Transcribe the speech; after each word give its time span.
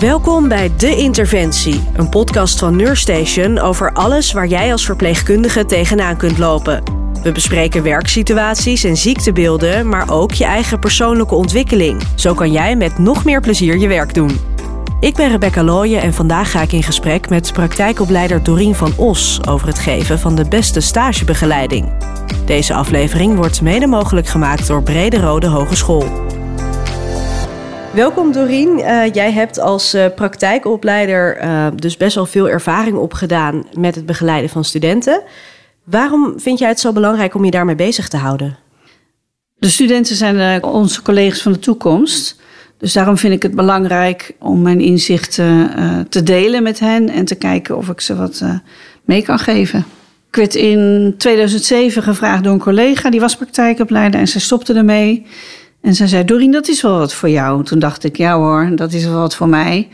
Welkom 0.00 0.48
bij 0.48 0.70
De 0.76 0.96
Interventie, 0.96 1.80
een 1.96 2.08
podcast 2.08 2.58
van 2.58 2.76
Neurstation 2.76 3.58
over 3.58 3.92
alles 3.92 4.32
waar 4.32 4.46
jij 4.46 4.72
als 4.72 4.84
verpleegkundige 4.84 5.66
tegenaan 5.66 6.16
kunt 6.16 6.38
lopen. 6.38 6.82
We 7.22 7.32
bespreken 7.32 7.82
werksituaties 7.82 8.84
en 8.84 8.96
ziektebeelden, 8.96 9.88
maar 9.88 10.10
ook 10.10 10.32
je 10.32 10.44
eigen 10.44 10.78
persoonlijke 10.78 11.34
ontwikkeling. 11.34 12.02
Zo 12.14 12.34
kan 12.34 12.52
jij 12.52 12.76
met 12.76 12.98
nog 12.98 13.24
meer 13.24 13.40
plezier 13.40 13.78
je 13.78 13.88
werk 13.88 14.14
doen. 14.14 14.38
Ik 15.00 15.14
ben 15.14 15.30
Rebecca 15.30 15.62
Looyen 15.62 16.02
en 16.02 16.14
vandaag 16.14 16.50
ga 16.50 16.62
ik 16.62 16.72
in 16.72 16.82
gesprek 16.82 17.28
met 17.28 17.52
praktijkopleider 17.52 18.42
Dorien 18.42 18.74
van 18.74 18.92
Os 18.96 19.40
over 19.48 19.66
het 19.66 19.78
geven 19.78 20.18
van 20.18 20.34
de 20.34 20.48
beste 20.48 20.80
stagebegeleiding. 20.80 21.92
Deze 22.44 22.74
aflevering 22.74 23.36
wordt 23.36 23.62
mede 23.62 23.86
mogelijk 23.86 24.26
gemaakt 24.26 24.66
door 24.66 24.82
Brede 24.82 25.20
Rode 25.20 25.46
Hogeschool. 25.46 26.29
Welkom 27.94 28.32
Dorien. 28.32 28.78
Uh, 28.78 29.12
jij 29.12 29.32
hebt 29.32 29.58
als 29.58 29.94
uh, 29.94 30.06
praktijkopleider 30.14 31.42
uh, 31.42 31.66
dus 31.74 31.96
best 31.96 32.14
wel 32.14 32.26
veel 32.26 32.48
ervaring 32.48 32.96
opgedaan 32.96 33.66
met 33.78 33.94
het 33.94 34.06
begeleiden 34.06 34.50
van 34.50 34.64
studenten. 34.64 35.22
Waarom 35.84 36.40
vind 36.40 36.58
jij 36.58 36.68
het 36.68 36.80
zo 36.80 36.92
belangrijk 36.92 37.34
om 37.34 37.44
je 37.44 37.50
daarmee 37.50 37.74
bezig 37.74 38.08
te 38.08 38.16
houden? 38.16 38.56
De 39.58 39.68
studenten 39.68 40.16
zijn 40.16 40.64
onze 40.64 41.02
collega's 41.02 41.42
van 41.42 41.52
de 41.52 41.58
toekomst. 41.58 42.40
Dus 42.78 42.92
daarom 42.92 43.16
vind 43.16 43.34
ik 43.34 43.42
het 43.42 43.54
belangrijk 43.54 44.34
om 44.38 44.62
mijn 44.62 44.80
inzichten 44.80 45.70
te 46.08 46.22
delen 46.22 46.62
met 46.62 46.78
hen 46.78 47.08
en 47.08 47.24
te 47.24 47.34
kijken 47.34 47.76
of 47.76 47.88
ik 47.88 48.00
ze 48.00 48.16
wat 48.16 48.42
mee 49.04 49.22
kan 49.22 49.38
geven. 49.38 49.84
Ik 50.28 50.36
werd 50.36 50.54
in 50.54 51.14
2007 51.18 52.02
gevraagd 52.02 52.44
door 52.44 52.52
een 52.52 52.58
collega, 52.58 53.10
die 53.10 53.20
was 53.20 53.36
praktijkopleider 53.36 54.20
en 54.20 54.28
ze 54.28 54.40
stopte 54.40 54.74
ermee. 54.74 55.26
En 55.80 55.94
zij 55.94 56.06
zei, 56.06 56.24
Dorien, 56.24 56.52
dat 56.52 56.68
is 56.68 56.82
wel 56.82 56.98
wat 56.98 57.14
voor 57.14 57.28
jou. 57.28 57.64
Toen 57.64 57.78
dacht 57.78 58.04
ik, 58.04 58.16
ja 58.16 58.36
hoor, 58.36 58.70
dat 58.74 58.92
is 58.92 59.04
wel 59.04 59.20
wat 59.20 59.34
voor 59.34 59.48
mij. 59.48 59.88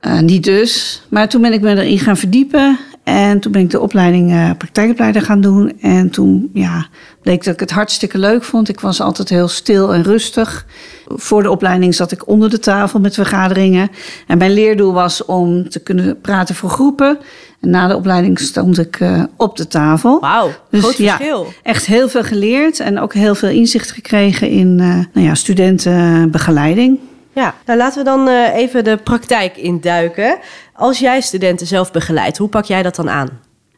Uh, 0.00 0.20
niet 0.20 0.44
dus. 0.44 1.02
Maar 1.08 1.28
toen 1.28 1.42
ben 1.42 1.52
ik 1.52 1.60
me 1.60 1.70
erin 1.70 1.98
gaan 1.98 2.16
verdiepen. 2.16 2.78
En 3.04 3.40
toen 3.40 3.52
ben 3.52 3.60
ik 3.60 3.70
de 3.70 3.80
opleiding 3.80 4.32
uh, 4.32 4.50
praktijkopleider 4.58 5.22
gaan 5.22 5.40
doen. 5.40 5.80
En 5.80 6.10
toen 6.10 6.50
ja, 6.52 6.86
bleek 7.22 7.44
dat 7.44 7.54
ik 7.54 7.60
het 7.60 7.70
hartstikke 7.70 8.18
leuk 8.18 8.44
vond. 8.44 8.68
Ik 8.68 8.80
was 8.80 9.00
altijd 9.00 9.28
heel 9.28 9.48
stil 9.48 9.94
en 9.94 10.02
rustig. 10.02 10.66
Voor 11.06 11.42
de 11.42 11.50
opleiding 11.50 11.94
zat 11.94 12.12
ik 12.12 12.28
onder 12.28 12.50
de 12.50 12.58
tafel 12.58 13.00
met 13.00 13.14
vergaderingen. 13.14 13.90
En 14.26 14.38
mijn 14.38 14.52
leerdoel 14.52 14.92
was 14.92 15.24
om 15.24 15.68
te 15.68 15.80
kunnen 15.80 16.20
praten 16.20 16.54
voor 16.54 16.70
groepen. 16.70 17.18
En 17.60 17.70
na 17.70 17.88
de 17.88 17.96
opleiding 17.96 18.38
stond 18.38 18.78
ik 18.78 19.00
uh, 19.00 19.22
op 19.36 19.56
de 19.56 19.68
tafel. 19.68 20.20
Wauw, 20.20 20.50
dus, 20.70 20.80
groot 20.80 20.94
verschil. 20.94 21.44
Ja, 21.44 21.52
echt 21.62 21.86
heel 21.86 22.08
veel 22.08 22.22
geleerd 22.22 22.80
en 22.80 23.00
ook 23.00 23.14
heel 23.14 23.34
veel 23.34 23.48
inzicht 23.48 23.90
gekregen 23.90 24.48
in 24.48 24.78
uh, 24.80 24.86
nou 25.12 25.26
ja, 25.26 25.34
studentenbegeleiding. 25.34 26.98
Ja, 27.34 27.54
nou 27.66 27.78
laten 27.78 27.98
we 27.98 28.04
dan 28.04 28.28
uh, 28.28 28.54
even 28.54 28.84
de 28.84 28.96
praktijk 28.96 29.56
induiken. 29.56 30.38
Als 30.72 30.98
jij 30.98 31.20
studenten 31.20 31.66
zelf 31.66 31.92
begeleidt, 31.92 32.38
hoe 32.38 32.48
pak 32.48 32.64
jij 32.64 32.82
dat 32.82 32.96
dan 32.96 33.10
aan? 33.10 33.28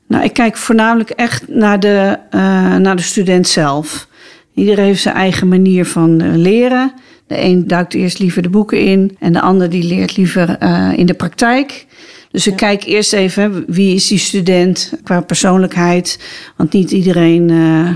Nou, 0.07 0.25
ik 0.25 0.33
kijk 0.33 0.57
voornamelijk 0.57 1.11
echt 1.11 1.49
naar 1.49 1.81
de, 1.81 2.19
naar 2.79 2.97
de 2.97 3.03
student 3.03 3.49
zelf. 3.49 4.09
Iedereen 4.55 4.85
heeft 4.85 5.03
zijn 5.03 5.15
eigen 5.15 5.49
manier 5.49 5.87
van 5.87 6.37
leren. 6.37 6.93
De 7.27 7.43
een 7.43 7.67
duikt 7.67 7.95
eerst 7.95 8.19
liever 8.19 8.43
de 8.43 8.49
boeken 8.49 8.81
in 8.81 9.17
en 9.19 9.33
de 9.33 9.41
ander 9.41 9.71
die 9.71 9.85
leert 9.85 10.17
liever 10.17 10.63
in 10.97 11.07
de 11.07 11.15
praktijk. 11.15 11.87
Dus 12.39 12.47
ik 12.47 12.57
kijk 12.57 12.85
eerst 12.85 13.13
even 13.13 13.65
wie 13.67 13.95
is 13.95 14.07
die 14.07 14.19
student 14.19 14.93
qua 15.03 15.21
persoonlijkheid. 15.21 16.19
Want 16.57 16.73
niet 16.73 16.91
iedereen 16.91 17.49
uh, 17.49 17.91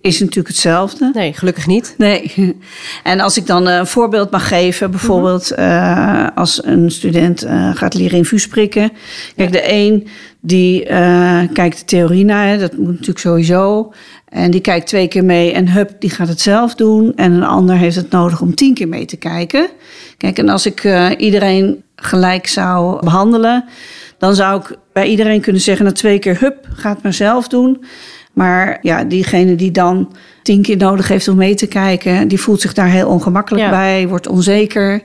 is 0.00 0.20
natuurlijk 0.20 0.48
hetzelfde. 0.48 1.10
Nee, 1.12 1.32
gelukkig 1.32 1.66
niet. 1.66 1.94
Nee. 1.96 2.32
En 3.02 3.20
als 3.20 3.36
ik 3.36 3.46
dan 3.46 3.66
een 3.66 3.86
voorbeeld 3.86 4.30
mag 4.30 4.48
geven, 4.48 4.90
bijvoorbeeld 4.90 5.50
mm 5.50 5.64
-hmm. 5.64 5.72
uh, 5.72 6.26
als 6.34 6.64
een 6.64 6.90
student 6.90 7.44
uh, 7.44 7.76
gaat 7.76 7.94
leren 7.94 8.18
infuus 8.18 8.48
prikken. 8.48 8.92
Kijk, 9.36 9.54
ja. 9.54 9.60
de 9.60 9.72
een 9.72 10.08
die 10.40 10.84
kijkt 11.52 11.78
de 11.78 11.84
theorie 11.84 12.24
naar, 12.24 12.58
dat 12.58 12.76
moet 12.76 12.90
natuurlijk 12.90 13.18
sowieso. 13.18 13.92
En 14.28 14.50
die 14.50 14.60
kijkt 14.60 14.86
twee 14.86 15.08
keer 15.08 15.24
mee 15.24 15.52
en 15.52 15.68
hup, 15.68 15.90
die 15.98 16.10
gaat 16.10 16.28
het 16.28 16.40
zelf 16.40 16.74
doen. 16.74 17.12
En 17.16 17.32
een 17.32 17.44
ander 17.44 17.76
heeft 17.76 17.96
het 17.96 18.10
nodig 18.10 18.40
om 18.40 18.54
tien 18.54 18.74
keer 18.74 18.88
mee 18.88 19.04
te 19.04 19.16
kijken. 19.16 19.68
Kijk, 20.16 20.38
en 20.38 20.48
als 20.48 20.66
ik 20.66 20.84
uh, 20.84 21.10
iedereen 21.16 21.82
gelijk 21.96 22.46
zou 22.46 23.04
behandelen, 23.04 23.64
dan 24.18 24.34
zou 24.34 24.60
ik 24.60 24.76
bij 24.92 25.06
iedereen 25.06 25.40
kunnen 25.40 25.62
zeggen: 25.62 25.84
na 25.84 25.92
twee 25.92 26.18
keer 26.18 26.40
hup, 26.40 26.66
ga 26.74 26.88
het 26.88 27.02
maar 27.02 27.12
zelf 27.12 27.48
doen. 27.48 27.84
Maar 28.32 28.78
ja, 28.82 29.04
diegene 29.04 29.54
die 29.54 29.70
dan 29.70 30.12
tien 30.42 30.62
keer 30.62 30.76
nodig 30.76 31.08
heeft 31.08 31.28
om 31.28 31.36
mee 31.36 31.54
te 31.54 31.66
kijken, 31.66 32.28
die 32.28 32.40
voelt 32.40 32.60
zich 32.60 32.74
daar 32.74 32.88
heel 32.88 33.08
ongemakkelijk 33.08 33.64
ja. 33.64 33.70
bij, 33.70 34.08
wordt 34.08 34.28
onzeker. 34.28 35.02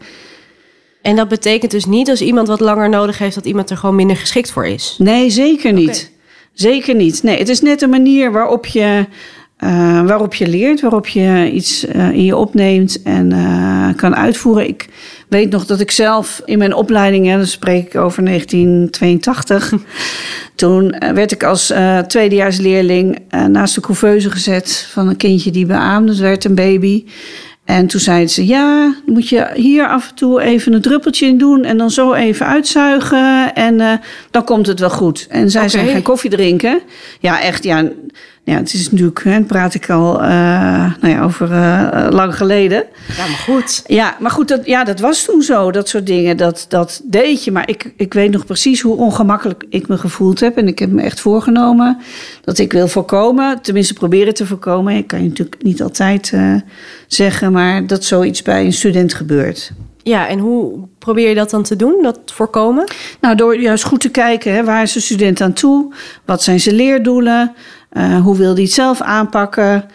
En 1.01 1.16
dat 1.16 1.28
betekent 1.28 1.72
dus 1.72 1.85
niet 1.85 2.09
als 2.09 2.22
iemand 2.22 2.47
wat 2.47 2.59
langer 2.59 2.90
nodig 2.90 3.17
heeft, 3.17 3.35
dat 3.35 3.45
iemand 3.45 3.69
er 3.69 3.78
gewoon 3.78 3.95
minder 3.95 4.17
geschikt 4.17 4.51
voor 4.51 4.66
is? 4.66 4.95
Nee, 4.97 5.29
zeker 5.29 5.73
niet. 5.73 5.90
Okay. 5.90 6.12
Zeker 6.53 6.96
niet. 6.96 7.24
Nee, 7.24 7.38
het 7.38 7.50
is 7.50 7.62
net 7.62 7.81
een 7.81 7.90
manier 7.90 8.31
waarop 8.31 8.66
je, 8.66 9.06
uh, 9.64 10.06
waarop 10.06 10.34
je 10.34 10.47
leert, 10.47 10.81
waarop 10.81 11.08
je 11.08 11.52
iets 11.53 11.86
uh, 11.86 12.12
in 12.12 12.25
je 12.25 12.36
opneemt 12.36 13.02
en 13.02 13.31
uh, 13.31 13.90
kan 13.96 14.16
uitvoeren. 14.16 14.68
Ik 14.68 14.88
weet 15.28 15.50
nog 15.50 15.66
dat 15.66 15.80
ik 15.80 15.91
zelf 15.91 16.41
in 16.46 16.58
mijn 16.58 16.74
opleiding, 16.74 17.31
dan 17.31 17.46
spreek 17.46 17.86
ik 17.86 17.96
over 17.96 18.25
1982, 18.25 19.74
toen 20.56 20.96
werd 21.14 21.31
ik 21.31 21.44
als 21.44 21.74
tweedejaarsleerling 22.08 23.20
naast 23.47 23.75
de 23.75 23.81
couveuse 23.81 24.31
gezet 24.31 24.88
van 24.91 25.08
een 25.08 25.18
kindje 25.18 25.52
die 25.52 25.66
beaamde 25.66 26.18
werd, 26.18 26.46
een 26.46 26.56
baby. 26.56 27.03
En 27.66 27.88
toen 27.88 28.00
zeiden 28.00 28.29
ze: 28.29 28.46
Ja, 28.46 28.96
moet 29.06 29.29
je 29.29 29.50
hier 29.53 29.88
af 29.88 30.09
en 30.09 30.16
toe 30.16 30.41
even 30.41 30.74
een 30.74 30.81
druppeltje 30.81 31.25
in 31.25 31.38
doen. 31.38 31.63
En 31.63 31.78
dan 31.78 31.91
zo 31.91 32.13
even 32.13 32.46
uitzuigen. 32.46 33.53
En 33.53 33.79
uh, 33.79 33.94
dan 34.31 34.44
komt 34.44 34.68
het 34.68 34.79
wel 34.79 34.90
goed. 34.90 35.28
En 35.29 35.51
zij 35.51 35.62
okay. 35.62 35.72
zijn 35.73 35.88
geen 35.88 36.02
koffie 36.02 36.29
drinken. 36.29 36.81
Ja, 37.19 37.41
echt. 37.41 37.63
Ja, 37.63 37.90
ja, 38.45 38.55
het 38.55 38.73
is 38.73 38.91
natuurlijk, 38.91 39.23
hè, 39.23 39.41
praat 39.41 39.73
ik 39.73 39.89
al 39.89 40.21
uh, 40.21 40.29
nou 41.01 41.13
ja, 41.13 41.23
over 41.23 41.51
uh, 41.51 42.07
lang 42.09 42.35
geleden. 42.35 42.85
Ja, 43.17 43.25
maar 43.27 43.43
goed. 43.45 43.83
Ja, 43.85 44.15
maar 44.19 44.31
goed, 44.31 44.47
dat, 44.47 44.65
ja, 44.65 44.83
dat 44.83 44.99
was 44.99 45.25
toen 45.25 45.41
zo, 45.41 45.71
dat 45.71 45.89
soort 45.89 46.05
dingen. 46.05 46.37
Dat, 46.37 46.65
dat 46.69 47.01
deed 47.03 47.43
je. 47.43 47.51
Maar 47.51 47.69
ik, 47.69 47.93
ik 47.97 48.13
weet 48.13 48.31
nog 48.31 48.45
precies 48.45 48.81
hoe 48.81 48.97
ongemakkelijk 48.97 49.65
ik 49.69 49.87
me 49.87 49.97
gevoeld 49.97 50.39
heb. 50.39 50.57
En 50.57 50.67
ik 50.67 50.79
heb 50.79 50.91
me 50.91 51.01
echt 51.01 51.19
voorgenomen 51.19 51.97
dat 52.41 52.57
ik 52.57 52.71
wil 52.71 52.87
voorkomen, 52.87 53.61
tenminste 53.61 53.93
proberen 53.93 54.33
te 54.33 54.45
voorkomen. 54.45 54.95
Ik 54.95 55.07
kan 55.07 55.21
je 55.21 55.27
natuurlijk 55.27 55.63
niet 55.63 55.81
altijd 55.81 56.31
uh, 56.33 56.55
zeggen, 57.07 57.51
maar 57.51 57.87
dat 57.87 58.03
zoiets 58.03 58.41
bij 58.41 58.65
een 58.65 58.73
student 58.73 59.13
gebeurt. 59.13 59.71
Ja, 60.03 60.27
en 60.27 60.39
hoe 60.39 60.87
probeer 60.99 61.29
je 61.29 61.35
dat 61.35 61.49
dan 61.49 61.63
te 61.63 61.75
doen, 61.75 61.99
dat 62.01 62.19
voorkomen? 62.25 62.91
Nou, 63.21 63.35
door 63.35 63.59
juist 63.59 63.83
goed 63.83 63.99
te 63.99 64.09
kijken, 64.09 64.53
hè, 64.53 64.63
waar 64.63 64.83
is 64.83 64.93
de 64.93 64.99
student 64.99 65.41
aan 65.41 65.53
toe? 65.53 65.93
Wat 66.25 66.43
zijn 66.43 66.59
zijn 66.59 66.75
leerdoelen? 66.75 67.53
Uh, 67.93 68.21
hoe 68.21 68.37
wil 68.37 68.53
hij 68.53 68.63
het 68.63 68.71
zelf 68.71 69.01
aanpakken? 69.01 69.85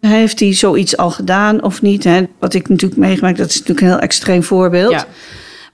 Heeft 0.00 0.40
hij 0.40 0.54
zoiets 0.54 0.96
al 0.96 1.10
gedaan 1.10 1.62
of 1.62 1.82
niet? 1.82 2.04
Hè? 2.04 2.22
Wat 2.38 2.54
ik 2.54 2.68
natuurlijk 2.68 3.00
meegemaakt, 3.00 3.38
dat 3.38 3.48
is 3.48 3.54
natuurlijk 3.58 3.80
een 3.80 3.92
heel 3.92 3.98
extreem 3.98 4.42
voorbeeld. 4.42 4.92
Ja. 4.92 5.06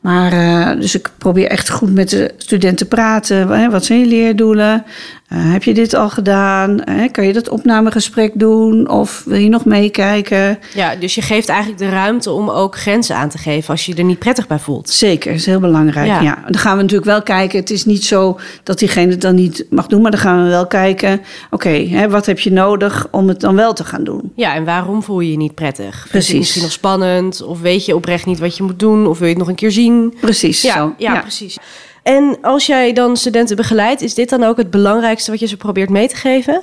Maar 0.00 0.32
uh, 0.32 0.80
dus 0.80 0.94
ik 0.94 1.10
probeer 1.18 1.46
echt 1.46 1.70
goed 1.70 1.94
met 1.94 2.10
de 2.10 2.34
studenten 2.36 2.76
te 2.76 2.94
praten. 2.94 3.48
Hè? 3.48 3.70
Wat 3.70 3.84
zijn 3.84 3.98
je 3.98 4.06
leerdoelen? 4.06 4.84
Uh, 5.32 5.52
heb 5.52 5.62
je 5.62 5.74
dit 5.74 5.94
al 5.94 6.10
gedaan? 6.10 6.82
Uh, 6.88 7.10
kan 7.10 7.26
je 7.26 7.32
dat 7.32 7.48
opnamegesprek 7.48 8.32
doen? 8.34 8.88
Of 8.88 9.22
wil 9.24 9.38
je 9.38 9.48
nog 9.48 9.64
meekijken? 9.64 10.58
Ja, 10.74 10.96
dus 10.96 11.14
je 11.14 11.22
geeft 11.22 11.48
eigenlijk 11.48 11.80
de 11.80 11.88
ruimte 11.88 12.30
om 12.30 12.50
ook 12.50 12.76
grenzen 12.76 13.16
aan 13.16 13.28
te 13.28 13.38
geven 13.38 13.70
als 13.70 13.86
je 13.86 13.94
er 13.94 14.04
niet 14.04 14.18
prettig 14.18 14.46
bij 14.46 14.58
voelt. 14.58 14.90
Zeker, 14.90 15.32
is 15.32 15.46
heel 15.46 15.60
belangrijk. 15.60 16.06
Ja. 16.06 16.20
ja. 16.20 16.38
Dan 16.44 16.60
gaan 16.60 16.76
we 16.76 16.82
natuurlijk 16.82 17.10
wel 17.10 17.22
kijken. 17.22 17.58
Het 17.58 17.70
is 17.70 17.84
niet 17.84 18.04
zo 18.04 18.38
dat 18.62 18.78
diegene 18.78 19.10
het 19.10 19.20
dan 19.20 19.34
niet 19.34 19.66
mag 19.70 19.86
doen, 19.86 20.02
maar 20.02 20.10
dan 20.10 20.20
gaan 20.20 20.42
we 20.42 20.48
wel 20.48 20.66
kijken. 20.66 21.20
Oké, 21.50 21.68
okay, 21.68 22.08
wat 22.08 22.26
heb 22.26 22.38
je 22.38 22.52
nodig 22.52 23.06
om 23.10 23.28
het 23.28 23.40
dan 23.40 23.54
wel 23.54 23.72
te 23.72 23.84
gaan 23.84 24.04
doen? 24.04 24.32
Ja, 24.36 24.54
en 24.54 24.64
waarom 24.64 25.02
voel 25.02 25.20
je 25.20 25.30
je 25.30 25.36
niet 25.36 25.54
prettig? 25.54 26.06
Precies. 26.10 26.30
Je 26.30 26.38
misschien 26.38 26.62
nog 26.62 26.72
spannend? 26.72 27.42
Of 27.42 27.60
weet 27.60 27.84
je 27.84 27.94
oprecht 27.94 28.26
niet 28.26 28.38
wat 28.38 28.56
je 28.56 28.62
moet 28.62 28.78
doen? 28.78 29.06
Of 29.06 29.18
wil 29.18 29.26
je 29.26 29.32
het 29.32 29.42
nog 29.42 29.48
een 29.48 29.54
keer 29.54 29.72
zien? 29.72 30.14
Precies. 30.20 30.62
Ja, 30.62 30.74
zo. 30.74 30.94
ja, 30.98 31.14
ja. 31.14 31.20
precies. 31.20 31.58
En 32.02 32.38
als 32.40 32.66
jij 32.66 32.92
dan 32.92 33.16
studenten 33.16 33.56
begeleidt, 33.56 34.02
is 34.02 34.14
dit 34.14 34.28
dan 34.28 34.42
ook 34.42 34.56
het 34.56 34.70
belangrijkste 34.70 35.30
wat 35.30 35.40
je 35.40 35.46
ze 35.46 35.56
probeert 35.56 35.90
mee 35.90 36.08
te 36.08 36.16
geven? 36.16 36.62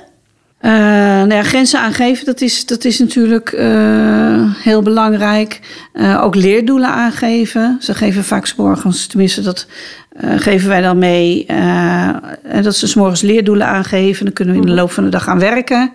Uh, 0.60 0.70
nou 0.70 1.34
ja, 1.34 1.42
grenzen 1.42 1.80
aangeven, 1.80 2.24
dat 2.24 2.40
is, 2.40 2.66
dat 2.66 2.84
is 2.84 2.98
natuurlijk 2.98 3.52
uh, 3.52 4.54
heel 4.62 4.82
belangrijk. 4.82 5.60
Uh, 5.94 6.22
ook 6.22 6.34
leerdoelen 6.34 6.88
aangeven. 6.88 7.76
Ze 7.80 7.94
geven 7.94 8.24
vaak 8.24 8.46
s'morgens, 8.46 9.06
tenminste 9.06 9.42
dat 9.42 9.66
geven 10.36 10.68
wij 10.68 10.80
dan 10.80 10.98
mee. 10.98 11.46
dat 12.62 12.76
ze 12.76 12.86
s'morgens 12.86 13.20
leerdoelen 13.20 13.66
aangeven. 13.66 14.24
Dan 14.24 14.34
kunnen 14.34 14.54
we 14.54 14.60
in 14.60 14.66
de 14.66 14.72
loop 14.72 14.90
van 14.90 15.04
de 15.04 15.10
dag 15.10 15.28
aan 15.28 15.38
werken. 15.38 15.92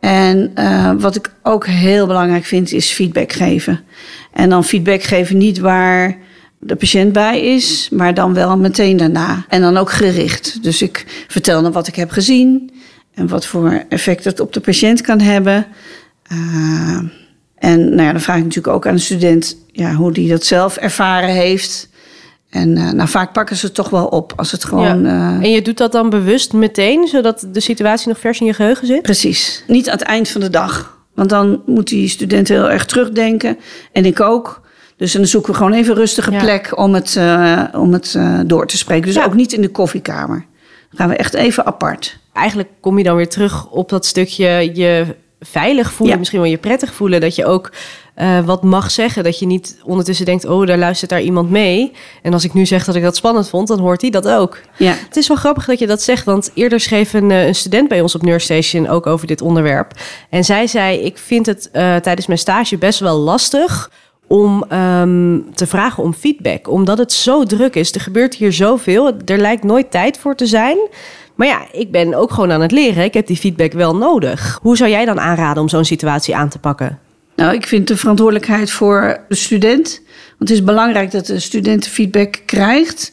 En 0.00 0.52
wat 0.98 1.16
ik 1.16 1.30
ook 1.42 1.66
heel 1.66 2.06
belangrijk 2.06 2.44
vind, 2.44 2.72
is 2.72 2.90
feedback 2.90 3.32
geven. 3.32 3.80
En 4.32 4.48
dan 4.48 4.64
feedback 4.64 5.02
geven 5.02 5.36
niet 5.36 5.58
waar 5.58 6.16
de 6.58 6.76
patiënt 6.76 7.12
bij 7.12 7.40
is, 7.40 7.88
maar 7.92 8.14
dan 8.14 8.34
wel 8.34 8.56
meteen 8.56 8.96
daarna. 8.96 9.44
En 9.48 9.60
dan 9.60 9.76
ook 9.76 9.90
gericht. 9.90 10.62
Dus 10.62 10.82
ik 10.82 11.24
vertel 11.28 11.62
dan 11.62 11.72
wat 11.72 11.86
ik 11.86 11.96
heb 11.96 12.10
gezien 12.10 12.70
en 13.14 13.28
wat 13.28 13.46
voor 13.46 13.84
effect 13.88 14.24
het 14.24 14.40
op 14.40 14.52
de 14.52 14.60
patiënt 14.60 15.00
kan 15.00 15.20
hebben. 15.20 15.66
Uh, 16.32 16.98
en 17.58 17.88
nou 17.88 18.02
ja, 18.02 18.12
dan 18.12 18.20
vraag 18.20 18.36
ik 18.36 18.42
natuurlijk 18.42 18.74
ook 18.74 18.86
aan 18.86 18.94
de 18.94 19.00
student 19.00 19.56
ja, 19.72 19.94
hoe 19.94 20.12
die 20.12 20.28
dat 20.28 20.44
zelf 20.44 20.76
ervaren 20.76 21.34
heeft. 21.34 21.88
En 22.50 22.76
uh, 22.76 22.90
nou, 22.90 23.08
vaak 23.08 23.32
pakken 23.32 23.56
ze 23.56 23.66
het 23.66 23.74
toch 23.74 23.90
wel 23.90 24.06
op 24.06 24.32
als 24.36 24.52
het 24.52 24.64
gewoon. 24.64 25.02
Ja. 25.02 25.40
En 25.42 25.50
je 25.50 25.62
doet 25.62 25.76
dat 25.76 25.92
dan 25.92 26.10
bewust 26.10 26.52
meteen, 26.52 27.08
zodat 27.08 27.46
de 27.52 27.60
situatie 27.60 28.08
nog 28.08 28.18
vers 28.18 28.40
in 28.40 28.46
je 28.46 28.52
geheugen 28.52 28.86
zit? 28.86 29.02
Precies. 29.02 29.64
Niet 29.66 29.88
aan 29.88 29.98
het 29.98 30.06
eind 30.06 30.28
van 30.28 30.40
de 30.40 30.50
dag. 30.50 30.98
Want 31.14 31.28
dan 31.28 31.62
moet 31.66 31.88
die 31.88 32.08
student 32.08 32.48
heel 32.48 32.70
erg 32.70 32.84
terugdenken. 32.84 33.58
En 33.92 34.04
ik 34.04 34.20
ook. 34.20 34.64
Dus 34.96 35.12
dan 35.12 35.26
zoeken 35.26 35.50
we 35.50 35.56
gewoon 35.56 35.72
even 35.72 35.90
een 35.90 35.98
rustige 35.98 36.30
plek 36.30 36.78
om 36.78 36.94
het, 36.94 37.14
uh, 37.14 37.62
om 37.72 37.92
het 37.92 38.14
uh, 38.16 38.40
door 38.46 38.66
te 38.66 38.76
spreken. 38.76 39.06
Dus 39.06 39.14
ja. 39.14 39.24
ook 39.24 39.34
niet 39.34 39.52
in 39.52 39.62
de 39.62 39.68
koffiekamer. 39.68 40.44
Dan 40.90 40.98
gaan 40.98 41.08
we 41.08 41.16
echt 41.16 41.34
even 41.34 41.66
apart. 41.66 42.18
Eigenlijk 42.32 42.68
kom 42.80 42.98
je 42.98 43.04
dan 43.04 43.16
weer 43.16 43.28
terug 43.28 43.70
op 43.70 43.88
dat 43.88 44.06
stukje 44.06 44.70
je 44.74 45.16
veilig 45.40 45.92
voelen, 45.92 46.12
ja. 46.12 46.18
misschien 46.18 46.40
wel 46.40 46.50
je 46.50 46.56
prettig 46.56 46.94
voelen. 46.94 47.20
Dat 47.20 47.34
je 47.34 47.46
ook 47.46 47.70
uh, 48.16 48.44
wat 48.44 48.62
mag 48.62 48.90
zeggen. 48.90 49.24
Dat 49.24 49.38
je 49.38 49.46
niet 49.46 49.78
ondertussen 49.84 50.26
denkt, 50.26 50.44
oh, 50.44 50.66
daar 50.66 50.78
luistert 50.78 51.10
daar 51.10 51.22
iemand 51.22 51.50
mee. 51.50 51.92
En 52.22 52.32
als 52.32 52.44
ik 52.44 52.54
nu 52.54 52.66
zeg 52.66 52.84
dat 52.84 52.94
ik 52.94 53.02
dat 53.02 53.16
spannend 53.16 53.48
vond, 53.48 53.68
dan 53.68 53.78
hoort 53.78 54.00
hij 54.00 54.10
dat 54.10 54.28
ook. 54.28 54.60
Ja. 54.76 54.92
Het 54.92 55.16
is 55.16 55.28
wel 55.28 55.36
grappig 55.36 55.64
dat 55.64 55.78
je 55.78 55.86
dat 55.86 56.02
zegt, 56.02 56.24
want 56.24 56.50
eerder 56.54 56.80
schreef 56.80 57.12
een, 57.12 57.30
een 57.30 57.54
student 57.54 57.88
bij 57.88 58.00
ons 58.00 58.14
op 58.14 58.22
Nurse 58.22 58.44
Station 58.44 58.88
ook 58.88 59.06
over 59.06 59.26
dit 59.26 59.40
onderwerp. 59.42 59.92
En 60.30 60.44
zij 60.44 60.66
zei, 60.66 60.98
ik 60.98 61.18
vind 61.18 61.46
het 61.46 61.68
uh, 61.72 61.96
tijdens 61.96 62.26
mijn 62.26 62.38
stage 62.38 62.76
best 62.76 63.00
wel 63.00 63.18
lastig 63.18 63.90
om 64.26 64.64
um, 64.72 65.54
te 65.54 65.66
vragen 65.66 66.02
om 66.02 66.14
feedback. 66.14 66.68
Omdat 66.68 66.98
het 66.98 67.12
zo 67.12 67.44
druk 67.44 67.74
is. 67.74 67.92
Er 67.92 68.00
gebeurt 68.00 68.34
hier 68.34 68.52
zoveel. 68.52 69.12
Er 69.24 69.38
lijkt 69.38 69.64
nooit 69.64 69.90
tijd 69.90 70.18
voor 70.18 70.34
te 70.34 70.46
zijn. 70.46 70.78
Maar 71.34 71.46
ja, 71.46 71.66
ik 71.72 71.90
ben 71.90 72.14
ook 72.14 72.30
gewoon 72.30 72.52
aan 72.52 72.60
het 72.60 72.72
leren. 72.72 73.04
Ik 73.04 73.14
heb 73.14 73.26
die 73.26 73.36
feedback 73.36 73.72
wel 73.72 73.96
nodig. 73.96 74.58
Hoe 74.62 74.76
zou 74.76 74.90
jij 74.90 75.04
dan 75.04 75.20
aanraden 75.20 75.62
om 75.62 75.68
zo'n 75.68 75.84
situatie 75.84 76.36
aan 76.36 76.48
te 76.48 76.58
pakken? 76.58 76.98
Nou, 77.36 77.54
ik 77.54 77.66
vind 77.66 77.88
de 77.88 77.96
verantwoordelijkheid 77.96 78.70
voor 78.70 79.20
de 79.28 79.34
student. 79.34 80.02
Want 80.38 80.50
het 80.50 80.58
is 80.58 80.64
belangrijk 80.64 81.10
dat 81.10 81.26
de 81.26 81.40
student 81.40 81.88
feedback 81.88 82.40
krijgt. 82.46 83.12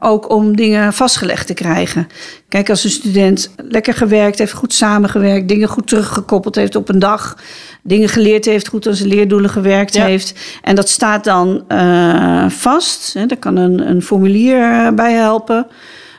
Ook 0.00 0.30
om 0.30 0.56
dingen 0.56 0.92
vastgelegd 0.92 1.46
te 1.46 1.54
krijgen. 1.54 2.08
Kijk, 2.48 2.70
als 2.70 2.84
een 2.84 2.90
student 2.90 3.50
lekker 3.56 3.94
gewerkt 3.94 4.38
heeft, 4.38 4.52
goed 4.52 4.72
samengewerkt, 4.72 5.48
dingen 5.48 5.68
goed 5.68 5.86
teruggekoppeld 5.86 6.54
heeft 6.54 6.76
op 6.76 6.88
een 6.88 6.98
dag, 6.98 7.36
dingen 7.82 8.08
geleerd 8.08 8.44
heeft, 8.44 8.68
goed 8.68 8.86
aan 8.86 8.94
zijn 8.94 9.08
leerdoelen 9.08 9.50
gewerkt 9.50 9.94
ja. 9.94 10.04
heeft. 10.04 10.34
En 10.62 10.74
dat 10.74 10.88
staat 10.88 11.24
dan 11.24 11.64
uh, 11.68 12.48
vast. 12.48 13.12
Hè, 13.12 13.26
daar 13.26 13.38
kan 13.38 13.56
een, 13.56 13.88
een 13.88 14.02
formulier 14.02 14.94
bij 14.94 15.12
helpen. 15.12 15.66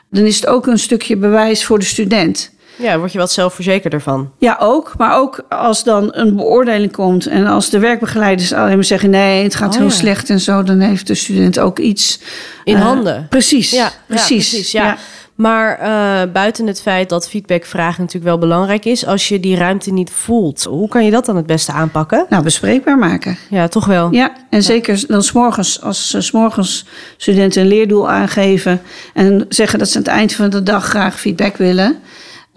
Dan 0.10 0.24
is 0.24 0.36
het 0.36 0.48
ook 0.48 0.68
een 0.68 0.80
stukje 0.80 1.18
bewijs 1.18 1.66
voor 1.66 1.80
de 1.80 1.86
student. 1.86 2.52
Ja, 2.80 2.98
word 2.98 3.12
je 3.12 3.18
wat 3.18 3.32
zelfverzekerder 3.32 4.02
van. 4.02 4.32
Ja, 4.38 4.58
ook. 4.60 4.94
Maar 4.98 5.18
ook 5.18 5.46
als 5.50 5.84
dan 5.84 6.10
een 6.12 6.36
beoordeling 6.36 6.92
komt 6.92 7.28
en 7.28 7.48
als 7.48 7.70
de 7.70 7.80
werkbegeleiders 7.80 8.54
alleen 8.54 8.76
maar 8.76 8.84
zeggen: 8.84 9.10
nee, 9.10 9.44
het 9.44 9.56
gaat 9.56 9.74
oh, 9.74 9.80
heel 9.80 9.90
ja. 9.90 9.94
slecht 9.94 10.30
en 10.30 10.40
zo, 10.40 10.64
dan 10.64 10.80
heeft 10.80 11.08
de 11.08 11.16
student 11.16 11.60
ook 11.60 11.80
iets 11.80 12.20
in 12.64 12.76
uh, 12.76 12.82
handen. 12.82 13.28
Precies. 13.30 13.72
Ja, 13.72 13.92
precies. 14.08 14.52
Ja, 14.52 14.58
precies 14.58 14.72
ja. 14.72 14.86
ja. 14.86 14.98
Maar 15.40 15.80
uh, 15.80 16.32
buiten 16.32 16.68
het 16.68 16.82
feit 16.82 17.10
dat 17.10 17.30
feedbackvragen 17.30 18.00
natuurlijk 18.00 18.26
wel 18.26 18.38
belangrijk 18.38 18.86
is, 18.86 19.06
als 19.06 19.28
je 19.28 19.40
die 19.40 19.56
ruimte 19.56 19.92
niet 19.92 20.10
voelt, 20.10 20.64
hoe 20.64 20.88
kan 20.88 21.06
je 21.06 21.12
dat 21.12 21.26
dan 21.26 21.36
het 21.36 21.46
beste 21.46 21.72
aanpakken? 21.72 22.26
Nou, 22.30 22.44
bespreekbaar 22.44 22.98
maken. 22.98 23.38
Ja, 23.50 23.68
toch 23.68 23.86
wel. 23.86 24.12
Ja, 24.12 24.32
en 24.50 24.64
zeker 24.64 25.04
dan 25.08 25.24
s'morgens, 25.24 25.82
als 25.82 26.14
uh, 26.14 26.22
s'morgens 26.22 26.86
studenten 27.18 27.62
een 27.62 27.68
leerdoel 27.68 28.10
aangeven 28.10 28.82
en 29.14 29.46
zeggen 29.50 29.80
dat 29.80 29.90
ze 29.90 29.98
aan 29.98 30.04
het 30.04 30.12
eind 30.12 30.34
van 30.34 30.50
de 30.50 30.64
dag 30.64 30.86
graag 30.86 31.20
feedback 31.20 31.58
willen. 31.58 31.98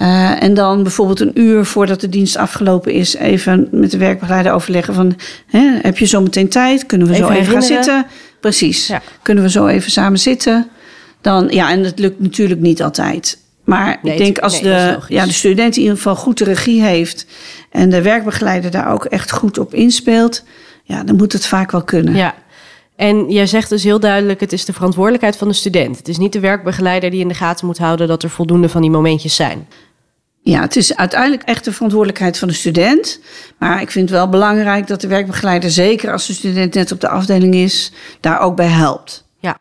Uh, 0.02 0.42
en 0.42 0.54
dan 0.54 0.82
bijvoorbeeld 0.82 1.20
een 1.20 1.40
uur 1.40 1.64
voordat 1.64 2.00
de 2.00 2.08
dienst 2.08 2.36
afgelopen 2.36 2.92
is, 2.92 3.14
even 3.14 3.68
met 3.70 3.90
de 3.90 3.96
werkbegeleider 3.96 4.52
overleggen 4.52 4.94
van, 4.94 5.16
hè, 5.46 5.78
heb 5.82 5.98
je 5.98 6.06
zo 6.06 6.20
meteen 6.20 6.48
tijd? 6.48 6.86
Kunnen 6.86 7.06
we 7.06 7.14
even 7.14 7.26
zo 7.26 7.32
even 7.32 7.52
gaan 7.52 7.62
zitten? 7.62 8.06
Precies. 8.40 8.86
Ja. 8.86 9.02
Kunnen 9.22 9.44
we 9.44 9.50
zo 9.50 9.66
even 9.66 9.90
samen 9.90 10.18
zitten? 10.18 10.68
Dan, 11.20 11.48
ja, 11.50 11.70
en 11.70 11.84
het 11.84 11.98
lukt 11.98 12.20
natuurlijk 12.20 12.60
niet 12.60 12.82
altijd. 12.82 13.38
Maar 13.64 13.98
nee, 14.02 14.12
ik 14.12 14.18
denk 14.18 14.38
als 14.38 14.60
nee, 14.60 14.62
de, 14.62 14.98
ja, 15.08 15.26
de 15.26 15.32
student 15.32 15.76
in 15.76 15.82
ieder 15.82 15.96
geval 15.96 16.16
goed 16.16 16.38
de 16.38 16.44
regie 16.44 16.82
heeft 16.82 17.26
en 17.70 17.90
de 17.90 18.02
werkbegeleider 18.02 18.70
daar 18.70 18.92
ook 18.92 19.04
echt 19.04 19.32
goed 19.32 19.58
op 19.58 19.74
inspeelt, 19.74 20.44
ja, 20.84 21.04
dan 21.04 21.16
moet 21.16 21.32
het 21.32 21.46
vaak 21.46 21.70
wel 21.70 21.82
kunnen. 21.82 22.14
Ja. 22.14 22.34
En 22.96 23.30
jij 23.30 23.46
zegt 23.46 23.68
dus 23.68 23.82
heel 23.82 24.00
duidelijk, 24.00 24.40
het 24.40 24.52
is 24.52 24.64
de 24.64 24.72
verantwoordelijkheid 24.72 25.36
van 25.36 25.48
de 25.48 25.54
student. 25.54 25.96
Het 25.96 26.08
is 26.08 26.18
niet 26.18 26.32
de 26.32 26.40
werkbegeleider 26.40 27.10
die 27.10 27.20
in 27.20 27.28
de 27.28 27.34
gaten 27.34 27.66
moet 27.66 27.78
houden 27.78 28.08
dat 28.08 28.22
er 28.22 28.30
voldoende 28.30 28.68
van 28.68 28.80
die 28.80 28.90
momentjes 28.90 29.34
zijn. 29.34 29.66
Ja, 30.44 30.60
het 30.60 30.76
is 30.76 30.96
uiteindelijk 30.96 31.42
echt 31.42 31.64
de 31.64 31.72
verantwoordelijkheid 31.72 32.38
van 32.38 32.48
de 32.48 32.54
student. 32.54 33.20
Maar 33.58 33.80
ik 33.80 33.90
vind 33.90 34.08
het 34.08 34.18
wel 34.18 34.28
belangrijk 34.28 34.86
dat 34.86 35.00
de 35.00 35.06
werkbegeleider, 35.06 35.70
zeker 35.70 36.12
als 36.12 36.26
de 36.26 36.32
student 36.32 36.74
net 36.74 36.92
op 36.92 37.00
de 37.00 37.08
afdeling 37.08 37.54
is, 37.54 37.92
daar 38.20 38.40
ook 38.40 38.56
bij 38.56 38.66
helpt. 38.66 39.24
Ja. 39.40 39.58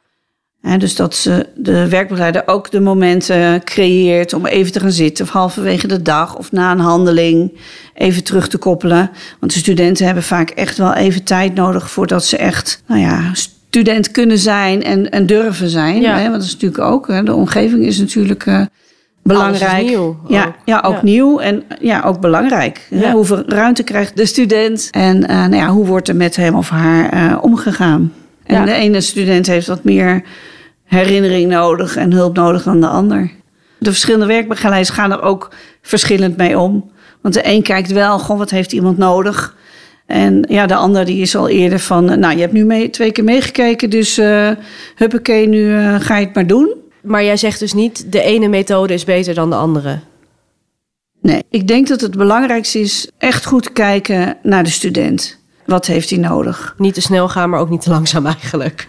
En 0.62 0.80
dus 0.80 0.96
dat 0.96 1.16
ze 1.16 1.48
de 1.56 1.88
werkbegeleider 1.90 2.44
ook 2.46 2.72
de 2.72 2.80
momenten 2.80 3.64
creëert 3.64 4.34
om 4.34 4.46
even 4.46 4.72
te 4.72 4.80
gaan 4.80 4.92
zitten, 4.92 5.26
of 5.26 5.32
halverwege 5.32 5.88
de 5.88 6.02
dag 6.02 6.38
of 6.38 6.52
na 6.52 6.72
een 6.72 6.80
handeling 6.80 7.58
even 7.94 8.24
terug 8.24 8.48
te 8.48 8.58
koppelen. 8.58 9.12
Want 9.40 9.54
de 9.54 9.60
studenten 9.60 10.06
hebben 10.06 10.24
vaak 10.24 10.50
echt 10.50 10.78
wel 10.78 10.94
even 10.94 11.24
tijd 11.24 11.54
nodig 11.54 11.92
voordat 11.92 12.26
ze 12.26 12.38
echt, 12.38 12.84
nou 12.88 13.02
ja, 13.02 13.34
student 13.34 14.12
kunnen 14.12 14.38
zijn 14.38 14.84
en, 14.84 15.10
en 15.10 15.26
durven 15.26 15.70
zijn. 15.70 16.02
Ja. 16.02 16.18
Hè? 16.18 16.22
Want 16.22 16.34
dat 16.34 16.44
is 16.44 16.54
natuurlijk 16.54 16.84
ook, 16.84 17.08
hè, 17.08 17.24
de 17.24 17.34
omgeving 17.34 17.86
is 17.86 17.98
natuurlijk. 17.98 18.46
Uh, 19.24 19.34
belangrijk. 19.38 19.84
nieuw. 19.86 20.20
Ja, 20.28 20.46
ook. 20.46 20.54
ja, 20.66 20.82
ook 20.86 20.94
Ja. 20.94 21.00
nieuw 21.04 21.40
en 21.40 21.64
ja, 21.80 22.02
ook 22.06 22.20
belangrijk. 22.20 22.88
Ja. 22.90 23.12
Hoeveel 23.12 23.44
ruimte 23.48 23.84
krijgt 23.84 24.18
de 24.18 24.26
student 24.26 24.88
en 24.92 25.28
eh, 25.28 25.36
nou 25.36 25.56
ja, 25.56 25.68
hoe 25.68 25.86
wordt 25.86 26.08
er 26.08 26.16
met 26.16 26.36
hem 26.36 26.56
of 26.56 26.70
haar 26.70 27.10
eh, 27.10 27.38
omgegaan? 27.42 28.14
En 28.44 28.56
Ja. 28.56 28.66
de 28.66 28.74
ene 28.74 29.02
student 29.02 29.48
heeft 29.48 29.68
wat 29.68 29.84
meer 29.84 30.22
herinnering 30.86 31.50
nodig 31.50 31.96
en 31.96 32.12
hulp 32.14 32.36
nodig 32.36 32.64
dan 32.64 32.82
de 32.82 32.88
ander. 32.88 33.32
De 33.78 33.90
verschillende 33.90 34.26
werkbegeleiders 34.26 34.90
gaan 34.96 35.12
er 35.12 35.22
ook 35.22 35.50
verschillend 35.82 36.38
mee 36.38 36.60
om. 36.60 36.92
Want 37.22 37.34
de 37.34 37.42
een 37.48 37.62
kijkt 37.64 37.92
wel, 37.92 38.20
goh, 38.20 38.38
wat 38.38 38.50
heeft 38.50 38.72
iemand 38.72 38.98
nodig? 38.98 39.56
En 40.06 40.46
ja, 40.50 40.66
de 40.66 40.76
ander 40.76 41.06
die 41.06 41.22
is 41.22 41.36
al 41.36 41.50
eerder 41.50 41.80
van, 41.80 42.10
eh, 42.10 42.18
nou, 42.18 42.34
je 42.36 42.42
hebt 42.42 42.54
nu 42.54 42.66
mee, 42.66 42.90
twee 42.90 43.12
keer 43.12 43.24
meegekeken, 43.24 43.90
dus 43.90 44.18
eh 44.18 44.50
huppakee, 44.96 45.48
nu 45.48 45.78
ga 46.00 46.18
je 46.18 46.26
het 46.26 46.36
maar 46.36 46.48
doen. 46.48 46.80
Maar 47.02 47.24
jij 47.24 47.38
zegt 47.38 47.60
dus 47.60 47.74
niet, 47.74 48.12
de 48.12 48.22
ene 48.22 48.48
methode 48.48 48.94
is 48.94 49.04
beter 49.04 49.34
dan 49.34 49.50
de 49.50 49.56
andere. 49.56 50.00
Nee, 51.22 51.44
ik 51.50 51.68
denk 51.68 51.88
dat 51.88 52.02
het 52.02 52.18
belangrijkste 52.18 52.80
is 52.80 53.10
echt 53.18 53.46
goed 53.46 53.74
kijken 53.74 54.38
naar 54.44 54.64
de 54.64 54.70
student. 54.70 55.40
Wat 55.66 55.86
heeft 55.86 56.10
hij 56.10 56.20
nodig? 56.20 56.76
Niet 56.78 56.94
te 56.94 57.02
snel 57.02 57.30
gaan, 57.30 57.50
maar 57.50 57.60
ook 57.60 57.70
niet 57.70 57.82
te 57.82 57.90
langzaam 57.90 58.26
eigenlijk. 58.26 58.88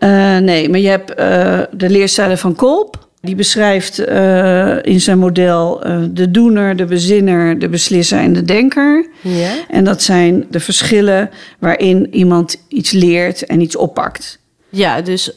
Uh, 0.00 0.36
nee, 0.38 0.68
maar 0.68 0.80
je 0.80 0.88
hebt 0.88 1.10
uh, 1.10 1.16
de 1.70 1.90
leerstijlen 1.90 2.38
van 2.38 2.54
Kolp. 2.54 3.08
Die 3.20 3.34
beschrijft 3.34 4.08
uh, 4.08 4.82
in 4.82 5.00
zijn 5.00 5.18
model 5.18 5.80
de 6.10 6.30
doener, 6.30 6.76
de 6.76 6.84
bezinner, 6.84 7.58
de 7.58 7.68
beslisser 7.68 8.18
en 8.18 8.32
de 8.32 8.42
denker. 8.42 9.08
Ja. 9.20 9.52
En 9.68 9.84
dat 9.84 10.02
zijn 10.02 10.46
de 10.50 10.60
verschillen 10.60 11.30
waarin 11.58 12.14
iemand 12.14 12.56
iets 12.68 12.90
leert 12.90 13.46
en 13.46 13.60
iets 13.60 13.76
oppakt. 13.76 14.38
Ja, 14.68 15.00
dus 15.00 15.34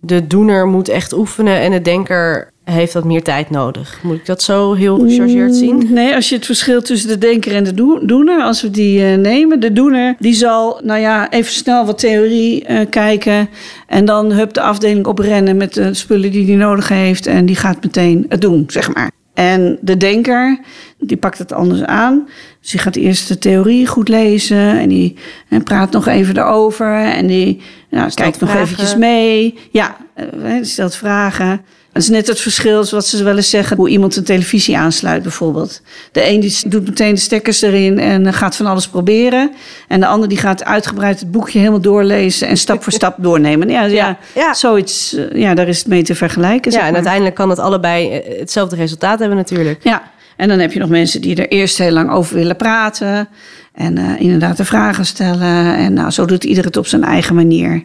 de 0.00 0.26
doener 0.26 0.66
moet 0.66 0.88
echt 0.88 1.12
oefenen 1.12 1.60
en 1.60 1.70
de 1.70 1.82
denker 1.82 2.50
heeft 2.64 2.92
wat 2.92 3.04
meer 3.04 3.22
tijd 3.22 3.50
nodig. 3.50 4.00
Moet 4.02 4.16
ik 4.16 4.26
dat 4.26 4.42
zo 4.42 4.74
heel 4.74 4.98
gechargeerd 4.98 5.54
zien? 5.54 5.76
Mm, 5.76 5.92
Nee, 5.92 6.14
als 6.14 6.28
je 6.28 6.34
het 6.34 6.46
verschil 6.46 6.82
tussen 6.82 7.08
de 7.08 7.18
denker 7.18 7.54
en 7.54 7.64
de 7.64 7.74
do 7.74 8.06
doener, 8.06 8.42
als 8.42 8.62
we 8.62 8.70
die 8.70 9.00
uh, 9.00 9.16
nemen. 9.16 9.60
De 9.60 9.72
doener, 9.72 10.14
die 10.18 10.34
zal, 10.34 10.80
nou 10.84 11.00
ja, 11.00 11.30
even 11.30 11.52
snel 11.52 11.86
wat 11.86 11.98
theorie 11.98 12.68
uh, 12.68 12.80
kijken. 12.90 13.48
En 13.86 14.04
dan 14.04 14.32
hup 14.32 14.52
de 14.52 14.60
afdeling 14.60 15.06
oprennen 15.06 15.56
met 15.56 15.74
de 15.74 15.94
spullen 15.94 16.30
die 16.30 16.46
hij 16.46 16.56
nodig 16.56 16.88
heeft. 16.88 17.26
En 17.26 17.46
die 17.46 17.56
gaat 17.56 17.82
meteen 17.82 18.26
het 18.28 18.40
doen, 18.40 18.64
zeg 18.66 18.94
maar. 18.94 19.10
En 19.34 19.78
de 19.80 19.96
denker, 19.96 20.60
die 20.98 21.16
pakt 21.16 21.38
het 21.38 21.52
anders 21.52 21.82
aan. 21.82 22.28
Dus 22.60 22.70
die 22.70 22.80
gaat 22.80 22.96
eerst 22.96 23.28
de 23.28 23.38
theorie 23.38 23.86
goed 23.86 24.08
lezen. 24.08 24.78
En 24.78 24.88
die 24.88 25.16
en 25.48 25.62
praat 25.62 25.90
nog 25.90 26.06
even 26.06 26.36
erover. 26.36 27.04
En 27.04 27.26
die 27.26 27.60
nou, 27.90 28.10
kijkt 28.14 28.40
nog 28.40 28.54
eventjes 28.54 28.96
mee. 28.96 29.58
Ja, 29.70 29.96
uh, 30.16 30.54
stelt 30.62 30.94
vragen. 30.94 31.60
Dat 31.92 32.02
is 32.02 32.08
net 32.08 32.26
het 32.26 32.40
verschil 32.40 32.84
wat 32.90 33.06
ze 33.06 33.24
wel 33.24 33.36
eens 33.36 33.50
zeggen, 33.50 33.76
hoe 33.76 33.88
iemand 33.88 34.16
een 34.16 34.24
televisie 34.24 34.78
aansluit 34.78 35.22
bijvoorbeeld. 35.22 35.82
De 36.12 36.28
een 36.28 36.40
die 36.40 36.58
doet 36.66 36.84
meteen 36.84 37.14
de 37.14 37.20
stekkers 37.20 37.62
erin 37.62 37.98
en 37.98 38.32
gaat 38.32 38.56
van 38.56 38.66
alles 38.66 38.88
proberen. 38.88 39.50
En 39.88 40.00
de 40.00 40.06
ander 40.06 40.28
die 40.28 40.38
gaat 40.38 40.64
uitgebreid 40.64 41.20
het 41.20 41.30
boekje 41.30 41.58
helemaal 41.58 41.80
doorlezen 41.80 42.48
en 42.48 42.56
stap 42.56 42.82
voor 42.82 42.92
stap 42.92 43.14
doornemen. 43.24 43.68
Ja, 43.68 43.84
ja, 43.84 44.18
Ja, 44.34 44.54
zoiets, 44.54 45.14
eh, 45.14 45.40
ja, 45.40 45.54
daar 45.54 45.68
is 45.68 45.78
het 45.78 45.86
mee 45.86 46.02
te 46.02 46.14
vergelijken. 46.14 46.72
Ja, 46.72 46.78
zeg 46.78 46.88
en 46.88 46.94
uiteindelijk 46.94 47.34
kan 47.34 47.50
het 47.50 47.58
allebei 47.58 48.10
eh, 48.10 48.38
hetzelfde 48.38 48.76
resultaat 48.76 49.18
hebben 49.18 49.36
natuurlijk. 49.36 49.82
Ja, 49.82 50.10
en 50.40 50.48
dan 50.48 50.58
heb 50.58 50.72
je 50.72 50.78
nog 50.78 50.88
mensen 50.88 51.20
die 51.20 51.36
er 51.36 51.48
eerst 51.48 51.78
heel 51.78 51.90
lang 51.90 52.10
over 52.10 52.34
willen 52.34 52.56
praten. 52.56 53.28
En 53.72 53.98
uh, 53.98 54.20
inderdaad 54.20 54.56
de 54.56 54.64
vragen 54.64 55.06
stellen. 55.06 55.76
En 55.76 55.92
nou, 55.92 56.10
zo 56.10 56.24
doet 56.24 56.44
ieder 56.44 56.64
het 56.64 56.76
op 56.76 56.86
zijn 56.86 57.04
eigen 57.04 57.34
manier. 57.34 57.84